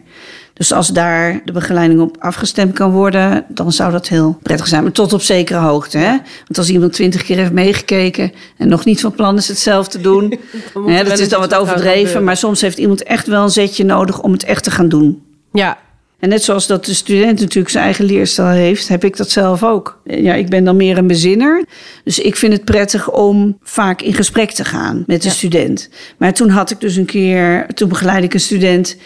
Dus 0.52 0.72
als 0.72 0.88
daar 0.88 1.40
de 1.44 1.52
begeleiding 1.52 2.00
op 2.00 2.16
afgestemd 2.18 2.72
kan 2.72 2.90
worden, 2.90 3.44
dan 3.48 3.72
zou 3.72 3.92
dat 3.92 4.08
heel 4.08 4.38
prettig 4.42 4.66
zijn. 4.66 4.82
Maar 4.82 4.92
tot 4.92 5.12
op 5.12 5.22
zekere 5.22 5.58
hoogte. 5.58 5.98
Hè? 5.98 6.10
Want 6.44 6.58
als 6.58 6.70
iemand 6.70 6.92
twintig 6.92 7.22
keer 7.22 7.36
heeft 7.36 7.52
meegekeken 7.52 8.32
en 8.56 8.68
nog 8.68 8.84
niet 8.84 9.00
van 9.00 9.12
plan 9.12 9.36
is 9.36 9.48
het 9.48 9.58
zelf 9.58 9.88
te 9.88 10.00
doen, 10.00 10.38
hè, 10.86 11.04
dat 11.04 11.18
is 11.18 11.28
dan 11.28 11.40
wat 11.40 11.54
overdreven. 11.54 12.24
Maar 12.24 12.36
soms 12.36 12.60
heeft 12.60 12.78
iemand 12.78 13.02
echt 13.02 13.26
wel 13.26 13.42
een 13.42 13.50
zetje 13.50 13.84
nodig 13.84 14.22
om 14.22 14.32
het 14.32 14.44
echt 14.44 14.64
te 14.64 14.70
gaan 14.70 14.88
doen. 14.88 15.22
Ja, 15.52 15.78
En 16.18 16.28
net 16.28 16.42
zoals 16.44 16.66
dat 16.66 16.84
de 16.84 16.94
student 16.94 17.40
natuurlijk 17.40 17.68
zijn 17.68 17.84
eigen 17.84 18.04
leerstijl 18.04 18.48
heeft, 18.48 18.88
heb 18.88 19.04
ik 19.04 19.16
dat 19.16 19.30
zelf 19.30 19.62
ook. 19.64 20.00
Ja, 20.04 20.34
ik 20.34 20.48
ben 20.48 20.64
dan 20.64 20.76
meer 20.76 20.98
een 20.98 21.06
bezinner. 21.06 21.64
Dus 22.04 22.18
ik 22.18 22.36
vind 22.36 22.52
het 22.52 22.64
prettig 22.64 23.10
om 23.12 23.58
vaak 23.62 24.02
in 24.02 24.14
gesprek 24.14 24.50
te 24.50 24.64
gaan 24.64 25.04
met 25.06 25.22
de 25.22 25.28
Ja. 25.28 25.34
student. 25.34 25.88
Maar 26.16 26.32
toen 26.34 26.48
had 26.48 26.70
ik 26.70 26.80
dus 26.80 26.96
een 26.96 27.04
keer, 27.04 27.66
toen 27.74 27.88
begeleid 27.88 28.24
ik 28.24 28.34
een 28.34 28.40
student 28.40 28.96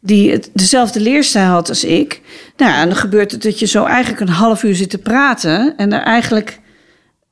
die 0.00 0.30
het, 0.30 0.50
dezelfde 0.52 1.00
leerstijl 1.00 1.46
had 1.50 1.68
als 1.68 1.84
ik. 1.84 2.20
Nou, 2.56 2.72
en 2.72 2.88
dan 2.88 2.96
gebeurt 2.96 3.32
het 3.32 3.42
dat 3.42 3.58
je 3.58 3.66
zo 3.66 3.84
eigenlijk 3.84 4.20
een 4.20 4.28
half 4.28 4.62
uur 4.62 4.74
zit 4.74 4.90
te 4.90 4.98
praten 4.98 5.74
en 5.76 5.92
er 5.92 6.02
eigenlijk. 6.02 6.58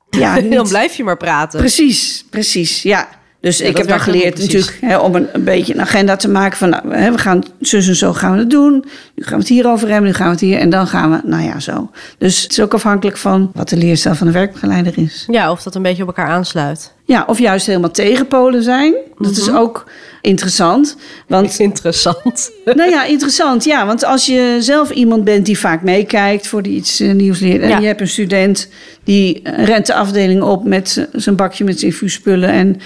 Ja, 0.09 0.35
dan 0.41 0.47
niet- 0.49 0.69
blijf 0.69 0.95
je 0.95 1.03
maar 1.03 1.17
praten. 1.17 1.59
Precies, 1.59 2.25
precies, 2.29 2.81
ja. 2.81 3.09
Dus 3.41 3.57
Ja, 3.57 3.65
ik 3.65 3.77
heb 3.77 3.91
ook 3.91 4.01
geleerd 4.01 4.37
natuurlijk 4.39 4.77
hè, 4.81 4.97
om 4.97 5.15
een, 5.15 5.27
een 5.33 5.43
beetje 5.43 5.73
een 5.73 5.81
agenda 5.81 6.15
te 6.15 6.29
maken 6.29 6.57
van... 6.57 6.69
Nou, 6.69 6.93
hè, 6.95 7.11
we 7.11 7.17
gaan 7.17 7.43
zus 7.59 7.87
en 7.87 7.95
zo 7.95 8.13
gaan 8.13 8.33
we 8.33 8.39
het 8.39 8.49
doen. 8.49 8.71
Nu 9.15 9.23
gaan 9.23 9.33
we 9.33 9.39
het 9.39 9.47
hierover 9.47 9.87
hebben, 9.89 10.07
nu 10.09 10.13
gaan 10.15 10.25
we 10.25 10.31
het 10.31 10.41
hier... 10.41 10.57
en 10.59 10.69
dan 10.69 10.87
gaan 10.87 11.11
we, 11.11 11.19
nou 11.23 11.43
ja, 11.43 11.59
zo. 11.59 11.89
Dus 12.17 12.41
het 12.43 12.51
is 12.51 12.59
ook 12.61 12.73
afhankelijk 12.73 13.17
van 13.17 13.51
wat 13.53 13.69
de 13.69 13.77
leerstijl 13.77 14.15
van 14.15 14.27
de 14.27 14.33
werkbegeleider 14.33 14.93
is. 14.97 15.25
Ja, 15.31 15.51
of 15.51 15.63
dat 15.63 15.75
een 15.75 15.81
beetje 15.81 16.01
op 16.01 16.07
elkaar 16.07 16.27
aansluit. 16.29 16.93
Ja, 17.05 17.23
of 17.27 17.39
juist 17.39 17.65
helemaal 17.65 17.91
tegenpolen 17.91 18.63
zijn. 18.63 18.93
Dat 19.17 19.31
Mhm. 19.31 19.39
is 19.41 19.51
ook 19.51 19.85
interessant. 20.21 20.95
Want 21.27 21.59
Interessant. 21.69 22.51
nou 22.65 22.89
ja, 22.89 23.03
interessant. 23.05 23.63
Ja, 23.63 23.85
want 23.85 24.05
als 24.05 24.25
je 24.25 24.57
zelf 24.59 24.89
iemand 24.89 25.23
bent 25.23 25.45
die 25.45 25.59
vaak 25.59 25.81
meekijkt 25.83 26.47
voor 26.47 26.61
die 26.61 26.75
iets 26.75 26.99
eh, 26.99 27.11
nieuws 27.13 27.39
leert. 27.39 27.61
En 27.61 27.69
Ja. 27.69 27.77
je 27.79 27.87
hebt 27.87 28.01
een 28.01 28.07
student 28.07 28.67
die 29.03 29.41
rent 29.43 29.85
de 29.85 29.93
afdeling 29.93 30.41
op 30.41 30.63
met 30.65 31.07
zijn 31.13 31.35
bakje 31.35 31.63
met 31.63 31.79
zijn 31.79 31.91
infuuspullen. 31.91 32.49
En, 32.49 32.77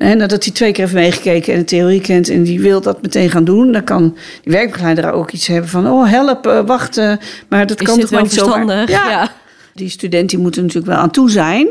en 0.00 0.18
nadat 0.18 0.44
hij 0.44 0.52
twee 0.52 0.72
keer 0.72 0.84
heeft 0.84 0.96
meegekeken 0.96 1.52
en 1.52 1.58
de 1.58 1.64
theorie 1.64 2.00
kent 2.00 2.28
en 2.28 2.42
die 2.42 2.60
wil 2.60 2.80
dat 2.80 3.02
meteen 3.02 3.30
gaan 3.30 3.44
doen. 3.44 3.72
Dan 3.72 3.84
kan 3.84 4.16
die 4.42 4.52
werkbegeleider 4.52 5.12
ook 5.12 5.30
iets 5.30 5.46
hebben 5.46 5.70
van: 5.70 5.86
oh 5.86 6.10
help, 6.10 6.46
eh, 6.46 6.60
wacht. 6.66 6.96
eh, 6.96 7.12
maar 7.48 7.66
dat 7.66 7.80
Is 7.80 7.86
kan 7.86 7.98
toch 7.98 8.10
wel 8.10 8.22
niet 8.22 8.32
verstandig? 8.32 8.90
Ja. 8.90 9.10
Ja. 9.10 9.32
Die 9.74 9.88
student 9.88 10.30
die 10.30 10.38
moet 10.38 10.56
er 10.56 10.62
natuurlijk 10.62 10.92
wel 10.92 11.02
aan 11.02 11.10
toe 11.10 11.30
zijn. 11.30 11.68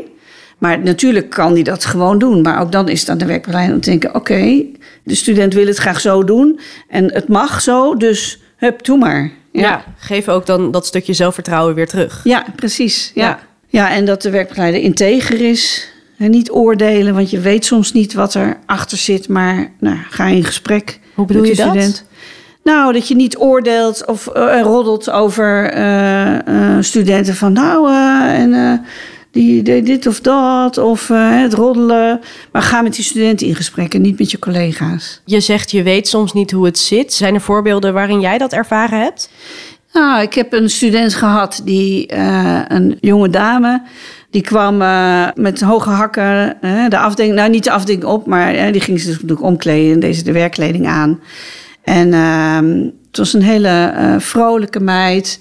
Maar 0.58 0.78
natuurlijk 0.78 1.30
kan 1.30 1.54
die 1.54 1.64
dat 1.64 1.84
gewoon 1.84 2.18
doen. 2.18 2.42
Maar 2.42 2.60
ook 2.60 2.72
dan 2.72 2.88
is 2.88 3.00
het 3.00 3.08
aan 3.08 3.18
de 3.18 3.26
werkbegeleider 3.26 3.74
om 3.74 3.80
te 3.80 3.90
denken... 3.90 4.14
oké, 4.14 4.62
de 5.04 5.14
student 5.14 5.54
wil 5.54 5.66
het 5.66 5.76
graag 5.76 6.00
zo 6.00 6.24
doen. 6.24 6.60
En 6.88 7.12
het 7.12 7.28
mag 7.28 7.60
zo, 7.60 7.96
dus 7.96 8.40
hup, 8.56 8.84
doe 8.84 8.98
maar. 8.98 9.30
Ja. 9.52 9.60
Ja, 9.60 9.84
geef 9.98 10.28
ook 10.28 10.46
dan 10.46 10.70
dat 10.70 10.86
stukje 10.86 11.12
zelfvertrouwen 11.12 11.74
weer 11.74 11.88
terug. 11.88 12.20
ja 12.24 12.44
precies. 12.56 13.10
Ja. 13.14 13.22
Ja. 13.26 13.38
Ja. 13.66 13.90
en 13.90 14.04
dat 14.04 14.22
de 14.22 14.30
werkbegeleider 14.30 14.80
integer 14.80 15.40
is. 15.40 15.88
En 16.20 16.30
niet 16.30 16.50
oordelen, 16.50 17.14
want 17.14 17.30
je 17.30 17.40
weet 17.40 17.64
soms 17.64 17.92
niet 17.92 18.14
wat 18.14 18.34
er 18.34 18.58
achter 18.66 18.98
zit. 18.98 19.28
Maar 19.28 19.72
nou, 19.78 19.96
ga 20.10 20.26
in 20.26 20.44
gesprek 20.44 21.00
Hoe 21.14 21.26
bedoel 21.26 21.42
met 21.42 21.50
je 21.50 21.56
de 21.56 21.62
dat? 21.62 21.72
student. 21.72 22.04
Nou, 22.62 22.92
dat 22.92 23.08
je 23.08 23.14
niet 23.14 23.38
oordeelt 23.38 24.06
of 24.06 24.26
eh, 24.26 24.60
roddelt 24.62 25.10
over 25.10 25.70
eh, 25.70 26.76
eh, 26.76 26.82
studenten 26.82 27.34
van 27.34 27.52
nou 27.52 27.92
en 28.34 28.84
die 29.30 29.62
deed 29.62 29.86
dit 29.86 30.06
of 30.06 30.20
dat 30.20 30.78
of 30.78 31.08
het 31.12 31.54
roddelen. 31.54 32.20
Maar 32.52 32.62
ga 32.62 32.82
met 32.82 32.94
die 32.94 33.04
studenten 33.04 33.46
in 33.46 33.54
gesprek 33.54 33.94
en 33.94 34.00
niet 34.00 34.18
met 34.18 34.30
je 34.30 34.38
collega's. 34.38 35.20
Je 35.24 35.40
zegt 35.40 35.70
je 35.70 35.82
weet 35.82 36.08
soms 36.08 36.32
niet 36.32 36.50
hoe 36.50 36.64
het 36.64 36.78
zit. 36.78 37.12
Zijn 37.12 37.34
er 37.34 37.40
voorbeelden 37.40 37.92
waarin 37.92 38.20
jij 38.20 38.38
dat 38.38 38.52
ervaren 38.52 39.00
hebt? 39.00 39.30
Nou, 39.92 40.22
ik 40.22 40.34
heb 40.34 40.52
een 40.52 40.70
student 40.70 41.14
gehad, 41.14 41.60
die, 41.64 42.14
een 42.68 42.98
jonge 43.00 43.30
dame. 43.30 43.82
Die 44.30 44.42
kwam 44.42 44.82
eh, 44.82 45.28
met 45.34 45.60
hoge 45.60 45.90
hakken 45.90 46.56
de 46.88 46.98
afdeling, 46.98 47.34
nou 47.34 47.50
niet 47.50 47.64
de 47.64 47.70
afdeling 47.70 48.04
op, 48.04 48.26
maar 48.26 48.72
die 48.72 48.80
ging 48.80 49.00
ze 49.00 49.10
natuurlijk 49.10 49.42
omkleden 49.42 49.92
en 49.92 50.00
deze 50.00 50.22
de 50.22 50.32
werkkleding 50.32 50.86
aan. 50.86 51.20
En 51.84 52.12
ehm, 52.12 52.88
het 53.08 53.18
was 53.18 53.34
een 53.34 53.42
hele 53.42 53.68
eh, 53.68 54.14
vrolijke 54.18 54.80
meid. 54.80 55.38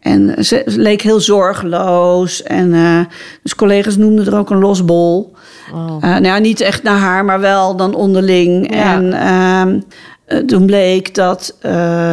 En 0.00 0.44
ze 0.44 0.62
leek 0.66 1.02
heel 1.02 1.20
zorgeloos. 1.20 2.42
En 2.42 2.74
eh, 2.74 3.00
dus 3.42 3.54
collega's 3.54 3.96
noemden 3.96 4.26
er 4.26 4.36
ook 4.36 4.50
een 4.50 4.58
losbol. 4.58 5.34
Oh. 5.72 6.02
Nou 6.02 6.24
ja, 6.24 6.38
niet 6.38 6.60
echt 6.60 6.82
naar 6.82 6.98
haar, 6.98 7.24
maar 7.24 7.40
wel 7.40 7.76
dan 7.76 7.94
onderling. 7.94 8.74
Ja. 8.74 8.94
En 8.94 9.12
ehm, 9.12 9.80
eh, 10.24 10.38
toen 10.38 10.66
bleek 10.66 11.14
dat 11.14 11.56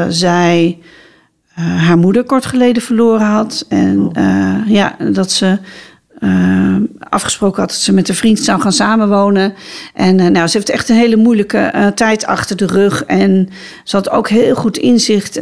zij 0.10 0.78
haar 1.56 1.98
moeder 1.98 2.24
kort 2.24 2.46
geleden 2.46 2.82
verloren 2.82 3.28
had. 3.28 3.66
En 3.70 4.10
eh, 4.14 4.56
ja, 4.66 4.96
dat 5.12 5.32
ze 5.32 5.58
eh, 6.20 6.76
afgesproken 7.10 7.60
had 7.60 7.70
dat 7.70 7.80
ze 7.80 7.94
met 7.94 8.10
een 8.10 8.16
vriend 8.16 8.40
zou 8.40 8.62
gaan 8.62 8.72
samenwonen. 8.72 9.54
En 9.94 10.20
eh, 10.20 10.28
nou, 10.28 10.48
ze 10.48 10.58
heeft 10.58 10.70
echt 10.70 10.90
een 10.90 10.96
hele 10.96 11.16
moeilijke 11.16 11.58
eh, 11.58 11.88
tijd 11.88 12.26
achter 12.26 12.56
de 12.56 12.66
rug. 12.66 13.04
En 13.04 13.50
ze 13.84 13.96
had 13.96 14.10
ook 14.10 14.30
heel 14.30 14.56
goed 14.56 14.78
inzicht 14.78 15.38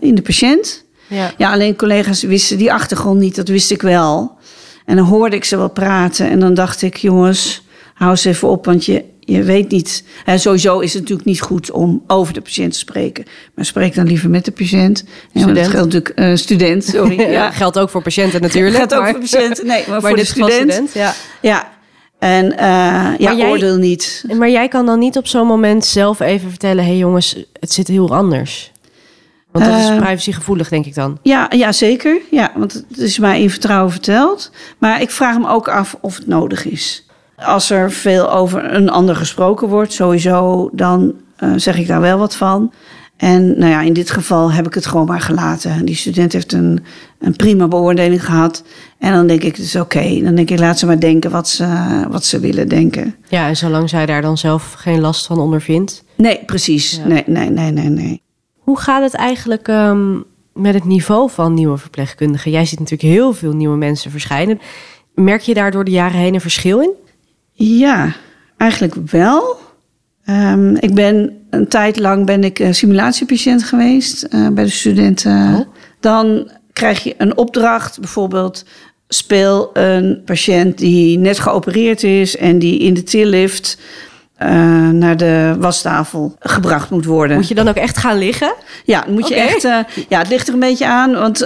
in 0.00 0.14
de 0.14 0.22
patiënt. 0.22 0.84
Ja. 1.06 1.32
Ja, 1.36 1.52
alleen 1.52 1.76
collega's 1.76 2.22
wisten 2.22 2.58
die 2.58 2.72
achtergrond 2.72 3.20
niet, 3.20 3.36
dat 3.36 3.48
wist 3.48 3.70
ik 3.70 3.82
wel. 3.82 4.38
En 4.84 4.96
dan 4.96 5.06
hoorde 5.06 5.36
ik 5.36 5.44
ze 5.44 5.56
wel 5.56 5.70
praten 5.70 6.30
en 6.30 6.40
dan 6.40 6.54
dacht 6.54 6.82
ik, 6.82 6.96
jongens, 6.96 7.62
hou 7.94 8.10
eens 8.10 8.24
even 8.24 8.48
op, 8.48 8.64
want 8.64 8.84
je, 8.84 9.04
je 9.26 9.42
weet 9.42 9.70
niet. 9.70 10.04
En 10.24 10.40
sowieso 10.40 10.78
is 10.78 10.92
het 10.92 11.00
natuurlijk 11.02 11.28
niet 11.28 11.40
goed 11.40 11.70
om 11.70 12.02
over 12.06 12.34
de 12.34 12.40
patiënt 12.40 12.72
te 12.72 12.78
spreken. 12.78 13.24
Maar 13.54 13.64
spreek 13.64 13.94
dan 13.94 14.06
liever 14.06 14.30
met 14.30 14.44
de 14.44 14.50
patiënt. 14.50 15.04
Student. 15.34 15.56
dat 15.56 15.66
geldt 15.66 15.92
natuurlijk, 15.92 16.08
eh, 16.08 16.34
student, 16.34 16.84
sorry. 16.84 17.20
Ja, 17.20 17.26
Ja, 17.30 17.50
geldt 17.50 17.78
ook 17.78 17.90
voor 17.90 18.02
patiënten 18.02 18.40
natuurlijk. 18.40 18.76
Geldt 18.76 18.94
ook 18.94 19.06
voor 19.06 19.18
patiënten, 19.18 19.66
nee, 19.66 19.80
maar 19.88 19.90
maar 20.00 20.08
voor 20.10 20.18
de 20.18 20.24
student. 20.24 20.92
ja. 20.92 21.14
Ja, 21.42 21.68
en 22.18 22.56
eh, 22.58 22.66
ja, 23.18 23.34
jij- 23.34 23.48
oordeel 23.48 23.76
niet. 23.76 24.24
Maar 24.38 24.50
jij 24.50 24.68
kan 24.68 24.86
dan 24.86 24.98
niet 24.98 25.16
op 25.16 25.26
zo'n 25.26 25.46
moment 25.46 25.84
zelf 25.84 26.20
even 26.20 26.48
vertellen... 26.50 26.84
hé 26.84 26.90
hey 26.90 26.98
jongens, 26.98 27.36
het 27.60 27.72
zit 27.72 27.88
heel 27.88 28.14
anders. 28.14 28.72
Want 29.52 29.64
dat 29.64 29.78
is 29.78 29.88
Eh, 29.88 29.96
privacygevoelig, 29.96 30.68
denk 30.68 30.86
ik 30.86 30.94
dan. 30.94 31.18
Ja, 31.22 31.50
ja, 31.56 31.72
zeker. 31.72 32.18
Ja, 32.30 32.52
want 32.56 32.72
het 32.72 32.98
is 32.98 33.18
mij 33.18 33.42
in 33.42 33.50
vertrouwen 33.50 33.90
verteld. 33.92 34.50
Maar 34.78 35.00
ik 35.00 35.10
vraag 35.10 35.38
me 35.38 35.48
ook 35.48 35.68
af 35.68 35.96
of 36.00 36.16
het 36.16 36.26
nodig 36.26 36.64
is. 36.66 37.05
Als 37.36 37.70
er 37.70 37.92
veel 37.92 38.32
over 38.32 38.74
een 38.74 38.90
ander 38.90 39.16
gesproken 39.16 39.68
wordt, 39.68 39.92
sowieso, 39.92 40.70
dan 40.72 41.14
eh, 41.36 41.52
zeg 41.56 41.78
ik 41.78 41.86
daar 41.86 42.00
wel 42.00 42.18
wat 42.18 42.36
van. 42.36 42.72
En 43.16 43.58
nou 43.58 43.70
ja, 43.70 43.80
in 43.80 43.92
dit 43.92 44.10
geval 44.10 44.52
heb 44.52 44.66
ik 44.66 44.74
het 44.74 44.86
gewoon 44.86 45.06
maar 45.06 45.20
gelaten. 45.20 45.84
Die 45.84 45.94
student 45.94 46.32
heeft 46.32 46.52
een, 46.52 46.84
een 47.18 47.36
prima 47.36 47.68
beoordeling 47.68 48.24
gehad. 48.24 48.62
En 48.98 49.12
dan 49.12 49.26
denk 49.26 49.42
ik, 49.42 49.56
het 49.56 49.64
is 49.64 49.76
oké. 49.76 50.20
Dan 50.22 50.34
denk 50.34 50.50
ik, 50.50 50.58
laat 50.58 50.78
ze 50.78 50.86
maar 50.86 51.00
denken 51.00 51.30
wat 51.30 51.48
ze, 51.48 51.66
wat 52.10 52.24
ze 52.24 52.40
willen 52.40 52.68
denken. 52.68 53.14
Ja, 53.28 53.48
en 53.48 53.56
zolang 53.56 53.88
zij 53.88 54.06
daar 54.06 54.22
dan 54.22 54.38
zelf 54.38 54.72
geen 54.72 55.00
last 55.00 55.26
van 55.26 55.38
ondervindt. 55.38 56.04
Nee, 56.14 56.44
precies. 56.46 56.96
Ja. 56.96 57.06
Nee, 57.06 57.22
nee, 57.26 57.50
nee, 57.50 57.70
nee, 57.70 57.88
nee. 57.88 58.22
Hoe 58.58 58.78
gaat 58.78 59.02
het 59.02 59.14
eigenlijk 59.14 59.68
ehm, 59.68 60.20
met 60.52 60.74
het 60.74 60.84
niveau 60.84 61.30
van 61.30 61.54
nieuwe 61.54 61.76
verpleegkundigen? 61.76 62.50
Jij 62.50 62.66
ziet 62.66 62.78
natuurlijk 62.78 63.14
heel 63.14 63.32
veel 63.32 63.52
nieuwe 63.52 63.76
mensen 63.76 64.10
verschijnen. 64.10 64.60
Merk 65.14 65.40
je 65.40 65.54
daar 65.54 65.70
door 65.70 65.84
de 65.84 65.90
jaren 65.90 66.20
heen 66.20 66.34
een 66.34 66.40
verschil 66.40 66.80
in? 66.80 66.92
Ja, 67.58 68.12
eigenlijk 68.56 68.94
wel. 69.10 69.58
Ehm, 70.24 70.74
ik 70.74 70.94
ben 70.94 71.30
een 71.50 71.68
tijd 71.68 71.98
lang 71.98 72.26
ben 72.26 72.44
ik 72.44 72.58
eh, 72.58 72.72
simulatiepatiënt 72.72 73.64
geweest 73.64 74.22
eh, 74.22 74.48
bij 74.48 74.64
de 74.64 74.70
studenten. 74.70 75.54
Oh. 75.54 75.74
Dan 76.00 76.50
krijg 76.72 77.02
je 77.02 77.14
een 77.18 77.36
opdracht, 77.36 78.00
bijvoorbeeld 78.00 78.64
speel 79.08 79.70
een 79.72 80.22
patiënt 80.24 80.78
die 80.78 81.18
net 81.18 81.38
geopereerd 81.38 82.02
is 82.02 82.36
en 82.36 82.58
die 82.58 82.78
in 82.78 82.94
de 82.94 83.02
tillift 83.02 83.78
eh, 84.36 84.88
naar 84.88 85.16
de 85.16 85.56
wastafel 85.58 86.36
gebracht 86.38 86.90
moet 86.90 87.04
worden. 87.04 87.36
Moet 87.36 87.48
je 87.48 87.54
dan 87.54 87.68
ook 87.68 87.74
echt 87.74 87.96
gaan 87.96 88.18
liggen? 88.18 88.54
Ja, 88.84 89.04
moet 89.08 89.28
je 89.28 89.34
echt. 89.34 89.62
ja, 90.08 90.18
het 90.18 90.28
ligt 90.28 90.48
er 90.48 90.54
een 90.54 90.60
beetje 90.60 90.86
aan, 90.86 91.12
want 91.12 91.40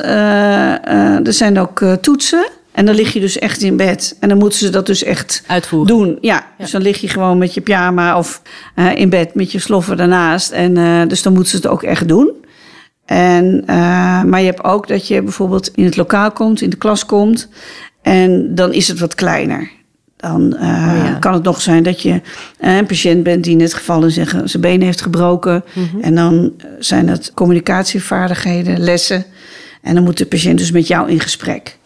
er 1.25 1.33
zijn 1.33 1.59
ook 1.59 1.85
toetsen. 2.00 2.47
En 2.80 2.87
dan 2.87 2.94
lig 2.94 3.12
je 3.12 3.20
dus 3.20 3.38
echt 3.38 3.62
in 3.62 3.76
bed. 3.76 4.16
En 4.20 4.28
dan 4.28 4.38
moeten 4.38 4.58
ze 4.58 4.70
dat 4.70 4.87
dus 4.87 5.02
echt 5.02 5.42
Uitvoeren. 5.46 5.88
doen. 5.96 6.18
Ja, 6.20 6.46
dus 6.58 6.70
dan 6.70 6.82
lig 6.82 7.00
je 7.00 7.08
gewoon 7.08 7.38
met 7.38 7.54
je 7.54 7.60
pyjama 7.60 8.18
of 8.18 8.42
eh, 8.75 8.96
in 8.96 9.08
bed 9.08 9.34
met 9.34 9.52
je 9.52 9.58
sloffen 9.58 9.96
daarnaast. 9.96 10.50
En 10.50 10.76
eh, 10.76 11.08
dus 11.08 11.22
dan 11.22 11.32
moeten 11.32 11.50
ze 11.50 11.56
het 11.56 11.66
ook 11.66 11.82
echt 11.82 12.08
doen. 12.08 12.30
En, 13.04 13.62
eh, 13.66 13.76
maar 14.22 14.40
je 14.40 14.46
hebt 14.46 14.64
ook 14.64 14.88
dat 14.88 15.08
je 15.08 15.22
bijvoorbeeld 15.22 15.70
in 15.75 15.84
het 15.84 15.96
lokaal 15.96 16.30
komt, 16.30 16.60
in 16.60 16.70
de 16.70 16.76
klas 16.76 17.06
komt. 17.06 17.49
En 18.02 18.54
dan 18.54 18.72
is 18.72 18.88
het 18.88 18.99
wat 18.99 19.14
kleiner. 19.14 19.70
Dan 20.16 20.54
Oh 20.54 20.60
ja. 21.04 21.16
kan 21.20 21.34
het 21.34 21.42
nog 21.42 21.60
zijn 21.60 21.82
dat 21.82 22.02
je 22.02 22.20
een 22.58 22.87
patiënt 22.87 23.22
bent 23.22 23.44
die 23.44 23.56
net 23.56 23.75
gevallen 23.75 24.10
zeggen 24.10 24.49
zijn 24.49 24.62
been 24.62 24.82
heeft 24.82 25.00
gebroken. 25.02 25.64
Mhm. 25.75 26.00
En 26.00 26.14
dan 26.14 26.52
zijn 26.78 27.08
het 27.08 27.32
communicatievaardigheden, 27.34 28.78
lessen. 28.78 29.25
En 29.82 29.94
dan 29.94 30.04
moet 30.04 30.18
de 30.18 30.26
patiënt 30.26 30.58
dus 30.58 30.70
met 30.70 30.87
jou 30.87 31.10
in 31.10 31.20
gesprek. 31.20 31.78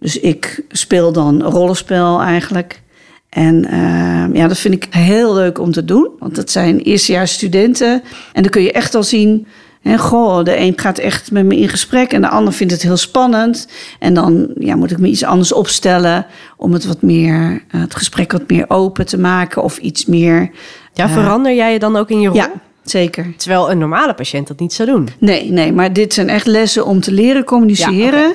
Dus 0.00 0.20
ik 0.20 0.64
speel 0.68 1.12
dan 1.12 1.42
rollenspel 1.42 2.20
eigenlijk. 2.20 2.80
En 3.28 3.64
eh, 3.64 4.34
ja, 4.40 4.48
dat 4.48 4.58
vind 4.58 4.74
ik 4.74 4.86
heel 4.90 5.34
leuk 5.34 5.58
om 5.58 5.72
te 5.72 5.84
doen. 5.84 6.08
Want 6.18 6.34
dat 6.34 6.50
zijn 6.50 6.78
eerstejaars 6.78 7.32
studenten. 7.32 8.02
En 8.32 8.42
dan 8.42 8.50
kun 8.50 8.62
je 8.62 8.72
echt 8.72 8.94
al 8.94 9.02
zien... 9.02 9.46
Hè, 9.82 9.98
goh, 9.98 10.44
de 10.44 10.58
een 10.58 10.72
gaat 10.76 10.98
echt 10.98 11.30
met 11.30 11.44
me 11.44 11.56
in 11.56 11.68
gesprek... 11.68 12.12
en 12.12 12.20
de 12.20 12.28
ander 12.28 12.52
vindt 12.52 12.72
het 12.72 12.82
heel 12.82 12.96
spannend. 12.96 13.68
En 13.98 14.14
dan 14.14 14.50
ja, 14.58 14.76
moet 14.76 14.90
ik 14.90 14.98
me 14.98 15.08
iets 15.08 15.24
anders 15.24 15.52
opstellen... 15.52 16.26
om 16.56 16.72
het, 16.72 16.84
wat 16.86 17.02
meer, 17.02 17.62
eh, 17.70 17.80
het 17.80 17.94
gesprek 17.94 18.32
wat 18.32 18.50
meer 18.50 18.64
open 18.68 19.06
te 19.06 19.18
maken... 19.18 19.62
of 19.62 19.78
iets 19.78 20.06
meer... 20.06 20.50
Ja, 20.92 21.04
Eh, 21.04 21.12
verander 21.12 21.54
jij 21.54 21.72
je 21.72 21.78
dan 21.78 21.96
ook 21.96 22.10
in 22.10 22.20
je 22.20 22.28
rol? 22.28 22.36
ja, 22.36 22.52
zeker. 22.82 23.34
Terwijl 23.36 23.70
een 23.70 23.78
normale 23.78 24.14
patiënt 24.14 24.48
dat 24.48 24.58
niet 24.60 24.72
zou 24.72 24.88
doen. 24.88 25.08
Nee, 25.18 25.52
nee, 25.52 25.72
maar 25.72 25.92
dit 25.92 26.14
zijn 26.14 26.28
echt 26.28 26.46
lessen 26.46 26.86
om 26.86 27.00
te 27.00 27.12
leren 27.12 27.44
communiceren. 27.44 28.28
Ja, 28.28 28.34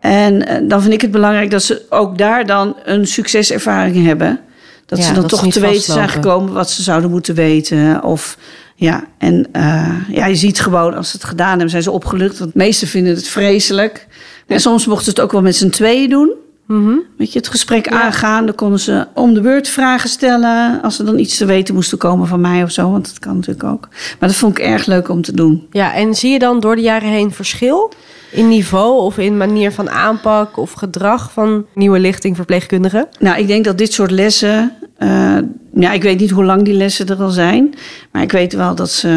En 0.00 0.46
eh, 0.46 0.68
dan 0.68 0.82
vind 0.82 0.94
ik 0.94 1.00
het 1.00 1.10
belangrijk 1.10 1.50
dat 1.50 1.62
ze 1.62 1.82
ook 1.88 2.18
daar 2.18 2.46
dan 2.46 2.76
een 2.84 3.06
succeservaring 3.06 4.06
hebben. 4.06 4.40
Dat 4.86 4.98
Ja, 4.98 5.04
ze 5.04 5.12
dan 5.12 5.20
dat 5.20 5.30
toch 5.30 5.52
te 5.52 5.60
weten 5.60 5.92
zijn 5.92 6.08
gekomen 6.08 6.52
wat 6.52 6.70
ze 6.70 6.82
zouden 6.82 7.10
moeten 7.10 7.34
weten. 7.34 8.02
Of 8.02 8.38
ja, 8.74 9.04
en 9.18 9.46
eh, 9.52 9.94
ja, 10.08 10.26
je 10.26 10.34
ziet 10.34 10.60
gewoon 10.60 10.94
als 10.94 11.10
ze 11.10 11.16
het 11.16 11.26
gedaan 11.26 11.50
hebben, 11.50 11.70
zijn 11.70 11.82
ze 11.82 11.90
opgelucht. 11.90 12.38
Want 12.38 12.52
de 12.52 12.58
meesten 12.58 12.88
vinden 12.88 13.14
het 13.14 13.28
vreselijk. 13.28 14.06
En 14.46 14.60
soms 14.60 14.86
mochten 14.86 15.04
ze 15.04 15.10
het 15.10 15.20
ook 15.20 15.32
wel 15.32 15.42
met 15.42 15.56
z'n 15.56 15.68
tweeën 15.68 16.10
doen. 16.10 16.32
Weet 17.16 17.32
je, 17.32 17.38
het 17.38 17.48
gesprek 17.48 17.88
aangaan. 17.88 18.46
Dan 18.46 18.54
konden 18.54 18.80
ze 18.80 19.06
om 19.14 19.34
de 19.34 19.40
beurt 19.40 19.68
vragen 19.68 20.08
stellen. 20.08 20.82
Als 20.82 20.96
ze 20.96 21.04
dan 21.04 21.18
iets 21.18 21.36
te 21.36 21.44
weten 21.44 21.74
moesten 21.74 21.98
komen 21.98 22.26
van 22.26 22.40
mij 22.40 22.62
of 22.62 22.70
zo. 22.70 22.90
Want 22.90 23.06
dat 23.06 23.18
kan 23.18 23.34
natuurlijk 23.34 23.64
ook. 23.64 23.88
Maar 24.18 24.28
dat 24.28 24.38
vond 24.38 24.58
ik 24.58 24.64
erg 24.64 24.86
leuk 24.86 25.08
om 25.08 25.22
te 25.22 25.32
doen. 25.32 25.66
Ja, 25.70 25.94
en 25.94 26.14
zie 26.14 26.32
je 26.32 26.38
dan 26.38 26.60
door 26.60 26.76
de 26.76 26.82
jaren 26.82 27.08
heen 27.08 27.32
verschil 27.32 27.92
in 28.30 28.48
niveau 28.48 29.00
of 29.00 29.18
in 29.18 29.36
manier 29.36 29.72
van 29.72 29.90
aanpak 29.90 30.56
of 30.56 30.72
gedrag 30.72 31.32
van 31.32 31.66
nieuwe 31.74 31.98
lichting 31.98 32.36
verpleegkundigen? 32.36 33.08
Nou, 33.18 33.38
ik 33.38 33.46
denk 33.46 33.64
dat 33.64 33.78
dit 33.78 33.92
soort 33.92 34.10
lessen. 34.10 34.72
eh, 34.96 35.36
ja, 35.74 35.92
ik 35.92 36.02
weet 36.02 36.20
niet 36.20 36.30
hoe 36.30 36.44
lang 36.44 36.62
die 36.62 36.74
lessen 36.74 37.06
er 37.06 37.22
al 37.22 37.30
zijn. 37.30 37.74
Maar 38.12 38.22
ik 38.22 38.32
weet 38.32 38.52
wel 38.52 38.74
dat 38.74 38.90
ze. 38.90 39.08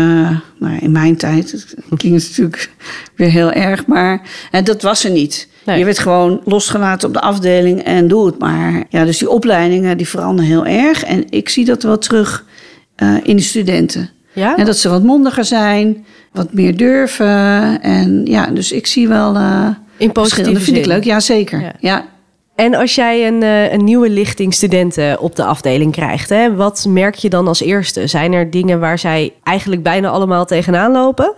Nou, 0.60 0.77
in 0.80 0.91
mijn 0.91 1.18
tijd. 1.18 1.51
Het 1.51 1.75
klinkt 1.98 2.27
natuurlijk 2.27 2.70
weer 3.15 3.30
heel 3.30 3.51
erg. 3.51 3.86
Maar 3.86 4.22
en 4.51 4.63
dat 4.63 4.82
was 4.82 5.03
er 5.03 5.12
niet. 5.12 5.48
Nee. 5.65 5.77
Je 5.80 5.86
werd 5.86 6.00
gewoon 6.00 6.41
losgelaten 6.46 7.08
op 7.08 7.13
de 7.13 7.22
afdeling 7.22 7.84
en 7.84 8.08
doe 8.08 8.25
het 8.25 8.39
maar. 8.39 8.84
Ja, 8.89 9.06
dus 9.06 9.18
die 9.18 9.30
opleidingen 9.30 9.98
die 9.98 10.08
veranderen 10.08 10.51
heel 10.51 10.65
erg. 10.65 11.03
En 11.03 11.25
ik 11.30 11.50
zie 11.50 11.65
dat 11.65 11.84
wel 11.84 11.98
terug 11.98 12.46
eh, 12.96 13.15
in 13.24 13.36
de 13.36 13.41
studenten. 13.41 14.10
Ja? 14.34 14.56
En 14.56 14.66
dat 14.66 14.78
ze 14.78 14.90
wat 14.90 15.04
mondiger 15.04 15.46
zijn, 15.46 16.06
wat 16.32 16.54
meer 16.54 16.78
durven. 16.78 17.82
En 17.82 18.26
ja, 18.26 18.46
dus 18.46 18.72
ik 18.72 18.88
zie 18.88 19.08
wel. 19.08 19.36
eh 19.36 19.68
in 20.02 20.12
positieve 20.12 20.52
Dat 20.52 20.62
vind 20.62 20.78
ik 20.78 20.86
leuk, 20.86 21.04
ja 21.04 21.20
zeker. 21.20 21.62
Ja. 21.62 21.74
ja. 21.80 22.06
En 22.56 22.76
als 22.76 22.96
jij 22.96 23.28
een, 23.28 23.44
eh, 23.44 23.72
een 23.72 23.84
nieuwe 23.84 24.10
lichting 24.10 24.54
studenten 24.54 25.20
op 25.20 25.36
de 25.36 25.44
afdeling 25.44 25.92
krijgt, 25.92 26.30
hè, 26.30 26.56
wat 26.56 26.86
merk 26.90 27.16
je 27.16 27.30
dan 27.30 27.48
als 27.48 27.62
eerste? 27.62 28.08
Zijn 28.08 28.34
er 28.34 28.50
dingen 28.50 28.80
waar 28.80 29.00
zij 29.00 29.34
eigenlijk 29.44 29.84
bijna 29.84 30.10
allemaal 30.10 30.46
tegenaan 30.46 30.92
lopen? 30.92 31.34